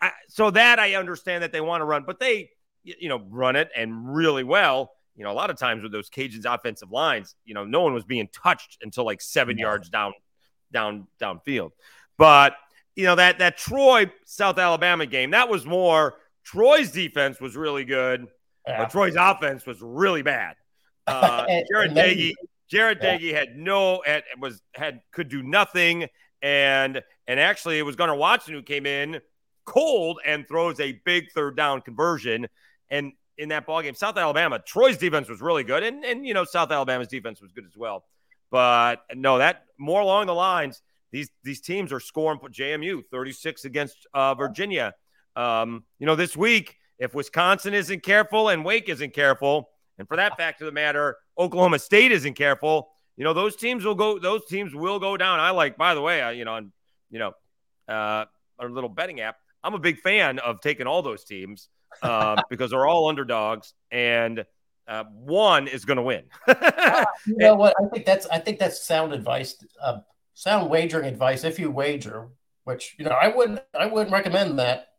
I, 0.00 0.10
so 0.28 0.50
that 0.50 0.78
I 0.78 0.94
understand 0.96 1.42
that 1.42 1.52
they 1.52 1.60
want 1.60 1.80
to 1.80 1.84
run, 1.86 2.04
but 2.06 2.20
they, 2.20 2.50
you 2.84 3.08
know, 3.08 3.22
run 3.30 3.56
it 3.56 3.70
and 3.76 4.14
really 4.14 4.44
well. 4.44 4.92
You 5.14 5.24
know, 5.24 5.30
a 5.30 5.34
lot 5.34 5.50
of 5.50 5.56
times 5.56 5.82
with 5.82 5.92
those 5.92 6.10
Cajuns 6.10 6.44
offensive 6.46 6.90
lines, 6.90 7.34
you 7.44 7.54
know, 7.54 7.64
no 7.64 7.80
one 7.82 7.94
was 7.94 8.04
being 8.04 8.28
touched 8.28 8.78
until 8.82 9.04
like 9.04 9.20
seven 9.20 9.56
Yeah. 9.56 9.66
yards 9.66 9.88
down, 9.88 10.12
down, 10.72 11.06
downfield. 11.20 11.70
But 12.18 12.54
you 12.94 13.04
know 13.04 13.14
that 13.14 13.38
that 13.38 13.56
Troy 13.56 14.10
South 14.26 14.58
Alabama 14.58 15.06
game 15.06 15.30
that 15.30 15.48
was 15.48 15.64
more 15.64 16.14
Troy's 16.44 16.90
defense 16.90 17.40
was 17.40 17.56
really 17.56 17.84
good, 17.84 18.26
Yeah. 18.66 18.78
but 18.84 18.90
Troy's 18.90 19.16
offense 19.18 19.66
was 19.66 19.78
really 19.80 20.22
bad. 20.22 20.56
Uh, 21.04 21.46
Jared 21.68 21.92
Doege, 21.96 22.32
Jared 22.70 22.98
Yeah. 23.02 23.18
Doege 23.18 23.34
had 23.34 23.56
no 23.56 24.02
had 24.06 24.22
was 24.38 24.62
had 24.72 25.00
could 25.10 25.28
do 25.28 25.42
nothing, 25.42 26.06
and 26.42 27.02
and 27.26 27.40
actually 27.40 27.78
it 27.80 27.82
was 27.82 27.96
Gunnar 27.96 28.14
Watson 28.14 28.54
who 28.54 28.62
came 28.62 28.86
in 28.86 29.20
cold 29.64 30.20
and 30.24 30.46
throws 30.46 30.78
a 30.78 30.92
big 31.04 31.32
third 31.32 31.56
down 31.56 31.80
conversion, 31.80 32.46
and 32.88 33.12
in 33.36 33.48
that 33.48 33.66
ball 33.66 33.82
game, 33.82 33.94
South 33.94 34.16
Alabama, 34.16 34.60
Troy's 34.64 34.96
defense 34.96 35.28
was 35.28 35.40
really 35.40 35.64
good, 35.64 35.82
and 35.82 36.04
and 36.04 36.24
you 36.24 36.34
know 36.34 36.44
South 36.44 36.70
Alabama's 36.70 37.08
defense 37.08 37.40
was 37.42 37.50
good 37.50 37.64
as 37.66 37.76
well, 37.76 38.04
but 38.52 39.02
no, 39.12 39.38
that 39.38 39.64
more 39.78 40.00
along 40.00 40.26
the 40.26 40.34
lines. 40.34 40.82
These 41.10 41.30
these 41.42 41.60
teams 41.60 41.92
are 41.92 41.98
scoring. 42.00 42.38
JMU 42.38 43.02
36 43.10 43.64
against 43.64 44.06
uh, 44.14 44.34
Virginia. 44.36 44.94
Um, 45.34 45.82
you 45.98 46.06
know 46.06 46.14
this 46.14 46.36
week, 46.36 46.76
if 47.02 47.14
Wisconsin 47.14 47.74
isn't 47.74 48.04
careful 48.04 48.48
and 48.48 48.64
Wake 48.64 48.88
isn't 48.88 49.12
careful, 49.12 49.68
and 49.98 50.06
for 50.06 50.16
that 50.16 50.36
fact 50.36 50.60
of 50.60 50.66
the 50.66 50.72
matter, 50.72 51.16
Oklahoma 51.36 51.80
State 51.80 52.12
isn't 52.12 52.34
careful, 52.34 52.90
you 53.16 53.24
know 53.24 53.34
those 53.34 53.56
teams 53.56 53.84
will 53.84 53.96
go. 53.96 54.18
Those 54.18 54.46
teams 54.46 54.74
will 54.74 54.98
go 55.00 55.16
down. 55.16 55.40
I 55.40 55.50
like, 55.50 55.76
by 55.76 55.94
the 55.94 56.00
way, 56.00 56.22
I, 56.22 56.30
you 56.32 56.44
know, 56.44 56.54
on 56.54 56.72
you 57.10 57.18
know, 57.18 57.32
uh, 57.88 58.24
our 58.58 58.70
little 58.70 58.88
betting 58.88 59.20
app. 59.20 59.36
I'm 59.64 59.74
a 59.74 59.78
big 59.78 59.98
fan 59.98 60.38
of 60.38 60.60
taking 60.60 60.86
all 60.86 61.02
those 61.02 61.24
teams 61.24 61.68
uh, 62.02 62.40
because 62.50 62.70
they're 62.70 62.86
all 62.86 63.08
underdogs, 63.08 63.74
and 63.90 64.44
uh, 64.88 65.04
one 65.12 65.68
is 65.68 65.84
going 65.84 65.96
to 65.96 66.02
win. 66.02 66.24
You 67.26 67.36
know 67.36 67.54
what? 67.54 67.74
I 67.80 67.88
think 67.88 68.04
that's 68.04 68.26
I 68.26 68.38
think 68.38 68.58
that's 68.58 68.84
sound 68.84 69.12
advice, 69.12 69.56
uh, 69.82 69.98
sound 70.34 70.70
wagering 70.70 71.06
advice. 71.06 71.44
If 71.44 71.58
you 71.58 71.70
wager, 71.70 72.28
which 72.64 72.94
you 72.98 73.04
know, 73.04 73.10
I 73.10 73.28
wouldn't 73.28 73.60
I 73.78 73.86
wouldn't 73.86 74.12
recommend 74.12 74.58
that. 74.58 74.91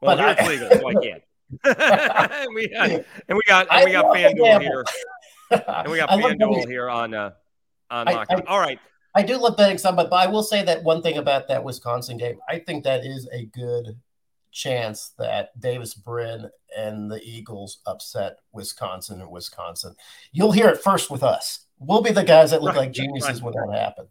Well, 0.00 0.16
But 0.16 0.40
I- 0.40 0.48
legal, 0.48 0.70
so 0.70 0.88
I 0.88 0.94
can't. 0.94 1.22
and 1.64 2.54
we 2.54 2.68
got 2.68 2.90
and 2.90 3.36
we 3.36 3.42
got 3.46 3.66
and 3.70 3.84
we 3.86 3.92
got 3.92 4.04
FanDuel 4.14 4.60
here, 4.60 4.84
and 5.50 5.90
we 5.90 5.96
got 5.96 6.10
FanDuel 6.10 6.68
here 6.68 6.90
on 6.90 7.14
uh, 7.14 7.30
on 7.90 8.06
I- 8.08 8.24
I- 8.28 8.42
All 8.46 8.60
right, 8.60 8.78
I 9.14 9.22
do 9.22 9.36
love 9.38 9.56
betting 9.56 9.78
some, 9.78 9.96
but, 9.96 10.10
but 10.10 10.16
I 10.16 10.26
will 10.30 10.42
say 10.42 10.62
that 10.64 10.82
one 10.84 11.00
thing 11.02 11.16
about 11.16 11.48
that 11.48 11.64
Wisconsin 11.64 12.18
game. 12.18 12.38
I 12.48 12.58
think 12.58 12.84
that 12.84 13.04
is 13.04 13.28
a 13.32 13.46
good 13.46 13.98
chance 14.52 15.12
that 15.18 15.58
Davis 15.58 15.94
Brin 15.94 16.50
and 16.76 17.10
the 17.10 17.20
Eagles 17.22 17.78
upset 17.86 18.38
Wisconsin 18.52 19.20
and 19.22 19.30
Wisconsin. 19.30 19.94
You'll 20.32 20.52
hear 20.52 20.68
it 20.68 20.82
first 20.82 21.10
with 21.10 21.22
us. 21.22 21.60
We'll 21.78 22.02
be 22.02 22.12
the 22.12 22.24
guys 22.24 22.50
that 22.50 22.60
look 22.62 22.74
Right, 22.74 22.86
like 22.86 22.92
geniuses 22.92 23.40
when 23.40 23.54
that 23.54 23.78
happens. 23.78 24.08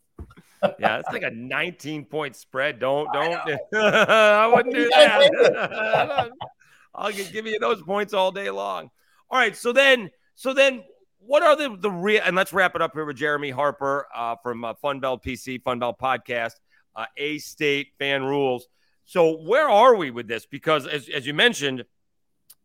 Yeah, 0.80 1.00
it's 1.00 1.10
like 1.12 1.24
a 1.24 1.32
19 1.32 2.06
point 2.06 2.36
spread. 2.36 2.80
Don't 2.80 3.12
don't. 3.14 3.40
I 3.74 4.48
wouldn't 4.48 4.74
do 4.76 4.90
that. 4.90 6.32
I'll 6.96 7.12
give 7.12 7.46
you 7.46 7.60
those 7.60 7.82
points 7.84 8.14
all 8.14 8.32
day 8.32 8.50
long. 8.50 8.90
All 9.30 9.40
right, 9.40 9.56
so 9.56 9.72
then 9.72 10.10
so 10.36 10.54
then 10.54 10.84
what 11.20 11.44
are 11.44 11.56
the 11.56 11.78
the 11.78 11.92
real 11.92 12.22
and 12.26 12.36
let's 12.36 12.54
wrap 12.54 12.76
it 12.76 12.82
up 12.82 12.94
here 12.94 13.06
with 13.06 13.18
Jeremy 13.18 13.50
Harper 13.50 14.08
uh, 14.16 14.36
from 14.42 14.64
uh, 14.64 14.74
Funbelt 14.84 15.24
PC 15.24 15.62
Funbelt 15.62 16.00
podcast. 16.00 16.54
uh, 16.96 17.06
A 17.18 17.38
State 17.38 17.90
fan 18.00 18.24
rules. 18.24 18.68
So 19.06 19.38
where 19.38 19.70
are 19.70 19.96
we 19.96 20.12
with 20.12 20.28
this? 20.28 20.46
Because 20.46 20.86
as, 20.86 21.08
as 21.10 21.26
you 21.26 21.34
mentioned, 21.34 21.86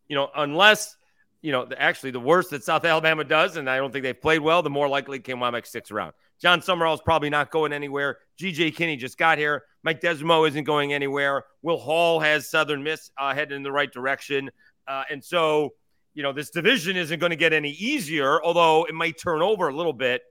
you 0.07 0.15
know, 0.15 0.29
unless 0.35 0.97
you 1.43 1.51
know, 1.51 1.67
actually 1.77 2.11
the 2.11 2.19
worse 2.21 2.47
that 2.47 2.63
South 2.63 2.85
Alabama 2.85 3.23
does, 3.23 3.57
and 3.57 3.69
I 3.69 3.77
don't 3.77 3.91
think 3.91 4.03
they've 4.03 4.19
played 4.19 4.39
well, 4.39 4.61
the 4.63 4.69
more 4.69 4.87
likely 4.87 5.19
K-Wamak 5.19 5.67
sticks 5.67 5.91
around. 5.91 6.13
Jon 6.43 6.59
Sumrall 6.59 6.93
is 6.93 6.99
probably 6.99 7.29
not 7.29 7.51
going 7.51 7.71
anywhere. 7.71 8.17
GJ 8.37 8.75
Kinne 8.75 8.99
just 8.99 9.17
got 9.17 9.37
here. 9.37 9.63
Mike 9.81 10.01
Desormeaux 10.01 10.45
isn't 10.49 10.65
going 10.65 10.91
anywhere. 10.91 11.45
Will 11.61 11.77
Hall 11.77 12.19
has 12.19 12.49
Southern 12.49 12.83
Miss 12.83 13.11
uh, 13.17 13.33
headed 13.33 13.55
in 13.55 13.63
the 13.63 13.71
right 13.71 13.89
direction. 13.89 14.51
Uh, 14.85 15.03
and 15.09 15.23
so, 15.23 15.69
you 16.13 16.21
know, 16.21 16.33
this 16.33 16.49
division 16.49 16.97
isn't 16.97 17.17
going 17.17 17.29
to 17.29 17.37
get 17.37 17.53
any 17.53 17.71
easier, 17.71 18.43
although 18.43 18.83
it 18.83 18.93
might 18.93 19.17
turn 19.17 19.41
over 19.41 19.69
a 19.69 19.73
little 19.73 19.93
bit 19.93 20.21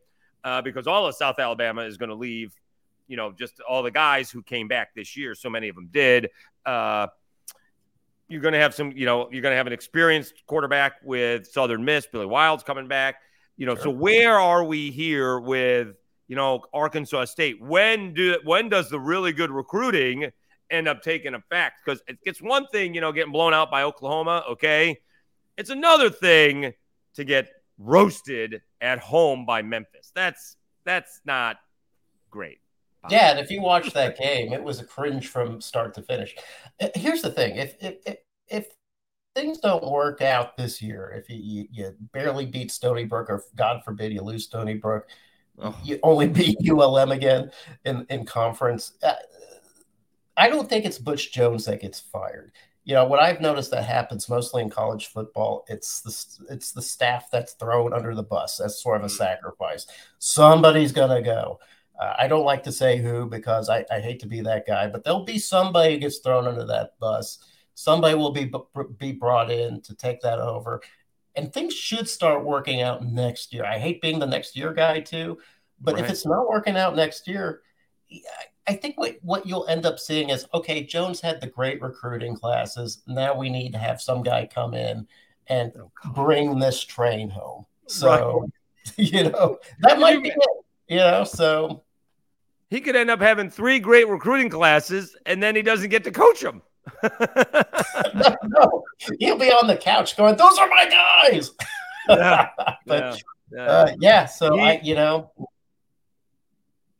uh, 0.44 0.60
because 0.60 0.86
all 0.86 1.06
of 1.06 1.14
South 1.14 1.38
Alabama 1.38 1.80
is 1.80 1.96
going 1.96 2.10
to 2.10 2.14
leave, 2.14 2.54
you 3.08 3.16
know, 3.16 3.32
just 3.32 3.62
all 3.66 3.82
the 3.82 3.90
guys 3.90 4.30
who 4.30 4.42
came 4.42 4.68
back 4.68 4.94
this 4.94 5.16
year. 5.16 5.34
So 5.34 5.48
many 5.48 5.70
of 5.70 5.74
them 5.74 5.88
did. 5.90 6.28
Uh, 6.66 7.06
you're 8.28 8.42
going 8.42 8.52
to 8.52 8.60
have 8.60 8.74
some, 8.74 8.92
you 8.92 9.06
know, 9.06 9.30
you're 9.32 9.40
going 9.40 9.52
to 9.52 9.56
have 9.56 9.66
an 9.66 9.72
experienced 9.72 10.42
quarterback 10.46 10.96
with 11.02 11.46
Southern 11.46 11.86
Miss. 11.86 12.06
Billy 12.06 12.26
Wild's 12.26 12.64
coming 12.64 12.86
back. 12.86 13.14
You 13.56 13.64
know, 13.64 13.74
sure. 13.76 13.84
so 13.84 13.90
where 13.90 14.38
are 14.38 14.62
we 14.62 14.90
here 14.90 15.40
with, 15.40 15.96
you 16.28 16.36
know, 16.36 16.62
Arkansas 16.72 17.26
State? 17.26 17.60
When 17.60 18.14
do 18.14 18.38
when 18.44 18.68
does 18.68 18.88
the 18.88 19.00
really 19.00 19.32
good 19.32 19.50
recruiting 19.50 20.30
end 20.70 20.88
up 20.88 21.02
taking 21.02 21.34
effect? 21.34 21.76
Because 21.84 22.02
it's 22.24 22.40
one 22.40 22.66
thing, 22.68 22.94
you 22.94 23.00
know, 23.00 23.12
getting 23.12 23.32
blown 23.32 23.54
out 23.54 23.70
by 23.70 23.82
Oklahoma. 23.82 24.44
Okay, 24.50 24.98
it's 25.56 25.70
another 25.70 26.10
thing 26.10 26.72
to 27.14 27.24
get 27.24 27.48
roasted 27.78 28.62
at 28.80 28.98
home 28.98 29.44
by 29.46 29.62
Memphis. 29.62 30.12
That's 30.14 30.56
that's 30.84 31.20
not 31.24 31.56
great. 32.30 32.58
Yeah, 33.10 33.30
and 33.30 33.40
if 33.40 33.50
you 33.50 33.60
watch 33.60 33.92
that 33.94 34.16
game, 34.16 34.52
it 34.52 34.62
was 34.62 34.80
a 34.80 34.84
cringe 34.84 35.26
from 35.28 35.60
start 35.60 35.92
to 35.94 36.02
finish. 36.02 36.36
Uh, 36.80 36.88
here's 36.94 37.22
the 37.22 37.30
thing: 37.30 37.56
if 37.56 37.74
if 37.80 38.16
if, 38.48 38.66
things 39.34 39.58
don't 39.58 39.84
work 39.84 40.20
out 40.20 40.56
this 40.56 40.82
year, 40.82 41.12
if 41.16 41.28
you, 41.28 41.66
you, 41.70 41.94
barely 42.12 42.46
beat 42.46 42.70
Stony 42.70 43.04
Brook, 43.04 43.30
or 43.30 43.42
God 43.56 43.82
forbid 43.82 44.12
you 44.12 44.20
lose 44.20 44.44
Stony 44.44 44.74
Brook, 44.74 45.08
oh. 45.58 45.78
you 45.84 45.98
only 46.02 46.28
beat 46.28 46.58
ULM 46.68 47.12
again 47.12 47.50
in 47.84 48.06
in 48.10 48.24
conference. 48.24 48.92
Uh, 49.02 49.14
I 50.36 50.48
don't 50.48 50.68
think 50.68 50.84
it's 50.84 50.98
Butch 50.98 51.32
Jones 51.32 51.64
that 51.66 51.80
gets 51.80 52.00
fired. 52.00 52.52
You 52.84 52.94
know 52.94 53.04
what 53.04 53.20
I've 53.20 53.40
noticed 53.40 53.70
that 53.70 53.84
happens 53.84 54.28
mostly 54.28 54.62
in 54.62 54.70
college 54.70 55.06
football. 55.06 55.64
It's 55.68 56.00
the 56.00 56.52
it's 56.54 56.72
the 56.72 56.82
staff 56.82 57.28
that's 57.30 57.52
thrown 57.54 57.92
under 57.92 58.14
the 58.14 58.22
bus. 58.24 58.56
That's 58.56 58.82
sort 58.82 59.00
of 59.00 59.04
a 59.04 59.12
mm. 59.12 59.16
sacrifice. 59.16 59.86
Somebody's 60.18 60.92
gonna 60.92 61.22
go. 61.22 61.60
Uh, 62.00 62.14
I 62.18 62.26
don't 62.26 62.44
like 62.44 62.64
to 62.64 62.72
say 62.72 62.96
who 62.98 63.26
because 63.26 63.68
I, 63.68 63.84
I, 63.90 64.00
hate 64.00 64.18
to 64.20 64.26
be 64.26 64.40
that 64.40 64.66
guy, 64.66 64.88
but 64.88 65.04
there'll 65.04 65.24
be 65.24 65.38
somebody 65.38 65.94
who 65.94 66.00
gets 66.00 66.18
thrown 66.18 66.48
under 66.48 66.64
that 66.64 66.98
bus. 66.98 67.38
Somebody 67.74 68.16
will 68.16 68.32
be 68.32 68.50
be 68.98 69.12
brought 69.12 69.50
in 69.50 69.80
to 69.82 69.94
take 69.94 70.20
that 70.22 70.40
over, 70.40 70.82
and 71.34 71.52
things 71.52 71.74
should 71.74 72.08
start 72.08 72.44
working 72.44 72.82
out 72.82 73.04
next 73.04 73.52
year. 73.52 73.64
I 73.64 73.78
hate 73.78 74.00
being 74.00 74.18
the 74.18 74.26
next 74.26 74.56
year 74.56 74.72
guy 74.72 75.00
too, 75.00 75.38
but 75.80 75.94
right. 75.94 76.04
if 76.04 76.10
it's 76.10 76.26
not 76.26 76.48
working 76.48 76.76
out 76.76 76.96
next 76.96 77.26
year, 77.26 77.62
I 78.66 78.74
think 78.74 78.98
what, 78.98 79.16
what 79.22 79.46
you'll 79.46 79.66
end 79.66 79.86
up 79.86 79.98
seeing 79.98 80.30
is 80.30 80.46
okay, 80.54 80.84
Jones 80.84 81.20
had 81.20 81.40
the 81.40 81.46
great 81.46 81.80
recruiting 81.80 82.36
classes. 82.36 83.02
Now 83.06 83.36
we 83.36 83.48
need 83.48 83.72
to 83.72 83.78
have 83.78 84.00
some 84.00 84.22
guy 84.22 84.48
come 84.52 84.74
in 84.74 85.06
and 85.48 85.72
oh, 85.76 85.90
bring 86.12 86.58
this 86.58 86.82
train 86.82 87.28
home. 87.28 87.66
So, 87.86 88.40
right. 88.40 88.50
you 88.96 89.30
know, 89.30 89.58
that 89.80 89.98
might 89.98 90.22
be 90.22 90.30
it. 90.30 90.36
You 90.88 90.98
know, 90.98 91.24
so 91.24 91.84
he 92.68 92.80
could 92.80 92.96
end 92.96 93.10
up 93.10 93.20
having 93.20 93.50
three 93.50 93.80
great 93.80 94.08
recruiting 94.08 94.48
classes 94.48 95.16
and 95.26 95.42
then 95.42 95.56
he 95.56 95.62
doesn't 95.62 95.90
get 95.90 96.04
to 96.04 96.10
coach 96.10 96.40
them. 96.40 96.62
No, 98.14 98.36
no, 98.44 98.84
he'll 99.18 99.38
be 99.38 99.50
on 99.50 99.66
the 99.66 99.76
couch 99.76 100.16
going, 100.16 100.36
"Those 100.36 100.58
are 100.58 100.68
my 100.68 100.88
guys." 100.88 101.50
yeah, 102.08 102.48
but, 102.86 102.86
yeah, 102.86 103.16
yeah. 103.52 103.64
Uh, 103.64 103.96
yeah. 104.00 104.26
So 104.26 104.56
he, 104.56 104.60
I, 104.60 104.80
you 104.82 104.94
know, 104.94 105.32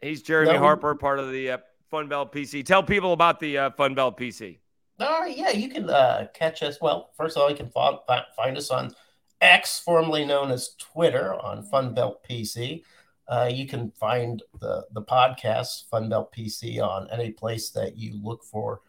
he's 0.00 0.22
Jeremy 0.22 0.52
no, 0.52 0.58
Harper, 0.58 0.94
part 0.94 1.18
of 1.18 1.30
the 1.30 1.52
uh, 1.52 1.58
Fun 1.90 2.08
Belt 2.08 2.32
PC. 2.32 2.64
Tell 2.64 2.82
people 2.82 3.12
about 3.12 3.40
the 3.40 3.58
uh, 3.58 3.70
Fun 3.70 3.94
Belt 3.94 4.16
PC. 4.18 4.58
All 5.00 5.20
right, 5.20 5.36
yeah, 5.36 5.50
you 5.50 5.68
can 5.68 5.90
uh, 5.90 6.28
catch 6.32 6.62
us. 6.62 6.78
Well, 6.80 7.10
first 7.16 7.36
of 7.36 7.42
all, 7.42 7.50
you 7.50 7.56
can 7.56 7.70
find, 7.70 7.98
find 8.36 8.56
us 8.56 8.70
on 8.70 8.94
X, 9.40 9.80
formerly 9.80 10.24
known 10.24 10.50
as 10.52 10.74
Twitter, 10.78 11.34
on 11.34 11.64
Fun 11.64 11.94
Belt 11.94 12.24
PC. 12.28 12.82
Uh, 13.28 13.48
you 13.50 13.66
can 13.66 13.90
find 13.92 14.42
the 14.60 14.84
the 14.92 15.02
podcast 15.02 15.88
Funbelt 15.90 16.32
PC 16.32 16.80
on 16.80 17.08
any 17.10 17.30
place 17.30 17.70
that 17.70 17.96
you 17.96 18.20
look 18.22 18.44
for 18.44 18.82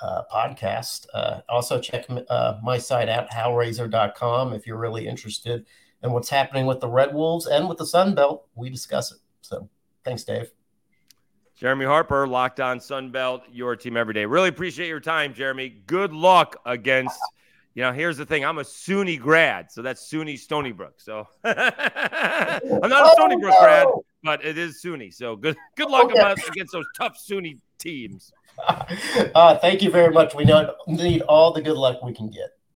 uh, 0.00 0.22
podcast. 0.32 1.06
Uh, 1.12 1.40
also 1.48 1.80
check 1.80 2.06
uh, 2.28 2.58
my 2.62 2.78
site 2.78 3.08
at 3.08 3.30
howrazor.com 3.30 4.52
if 4.52 4.66
you're 4.66 4.78
really 4.78 5.06
interested 5.06 5.66
in 6.02 6.12
what's 6.12 6.28
happening 6.28 6.66
with 6.66 6.80
the 6.80 6.88
Red 6.88 7.14
Wolves 7.14 7.46
and 7.46 7.68
with 7.68 7.78
the 7.78 7.86
Sun 7.86 8.14
Belt. 8.14 8.46
We 8.54 8.70
discuss 8.70 9.12
it. 9.12 9.18
So 9.40 9.68
thanks, 10.04 10.24
Dave. 10.24 10.50
Jeremy 11.54 11.86
Harper, 11.86 12.26
Locked 12.26 12.60
On 12.60 12.78
Sun 12.78 13.10
Belt, 13.10 13.42
your 13.50 13.76
team 13.76 13.96
every 13.96 14.12
day. 14.12 14.26
Really 14.26 14.50
appreciate 14.50 14.88
your 14.88 15.00
time, 15.00 15.32
Jeremy. 15.32 15.70
Good 15.86 16.12
luck 16.12 16.56
against 16.66 17.18
you 17.76 17.82
know, 17.82 17.92
here's 17.92 18.16
the 18.16 18.24
thing. 18.24 18.42
I'm 18.42 18.56
a 18.56 18.62
SUNY 18.62 19.20
grad, 19.20 19.70
so 19.70 19.82
that's 19.82 20.10
SUNY 20.10 20.38
Stony 20.38 20.72
Brook. 20.72 20.94
So 20.96 21.28
I'm 21.44 22.88
not 22.88 23.06
a 23.06 23.10
Stony 23.12 23.36
Brook 23.36 23.54
grad, 23.60 23.86
but 24.22 24.42
it 24.42 24.56
is 24.56 24.80
SUNY. 24.82 25.12
So 25.12 25.36
good 25.36 25.58
good 25.76 25.90
luck 25.90 26.06
okay. 26.06 26.34
against 26.48 26.72
those 26.72 26.86
tough 26.96 27.18
SUNY 27.18 27.58
teams. 27.78 28.32
Uh, 29.34 29.58
thank 29.58 29.82
you 29.82 29.90
very 29.90 30.12
much. 30.12 30.34
We 30.34 30.44
need 30.44 31.20
all 31.22 31.52
the 31.52 31.60
good 31.60 31.76
luck 31.76 32.02
we 32.02 32.14
can 32.14 32.30
get. 32.30 32.55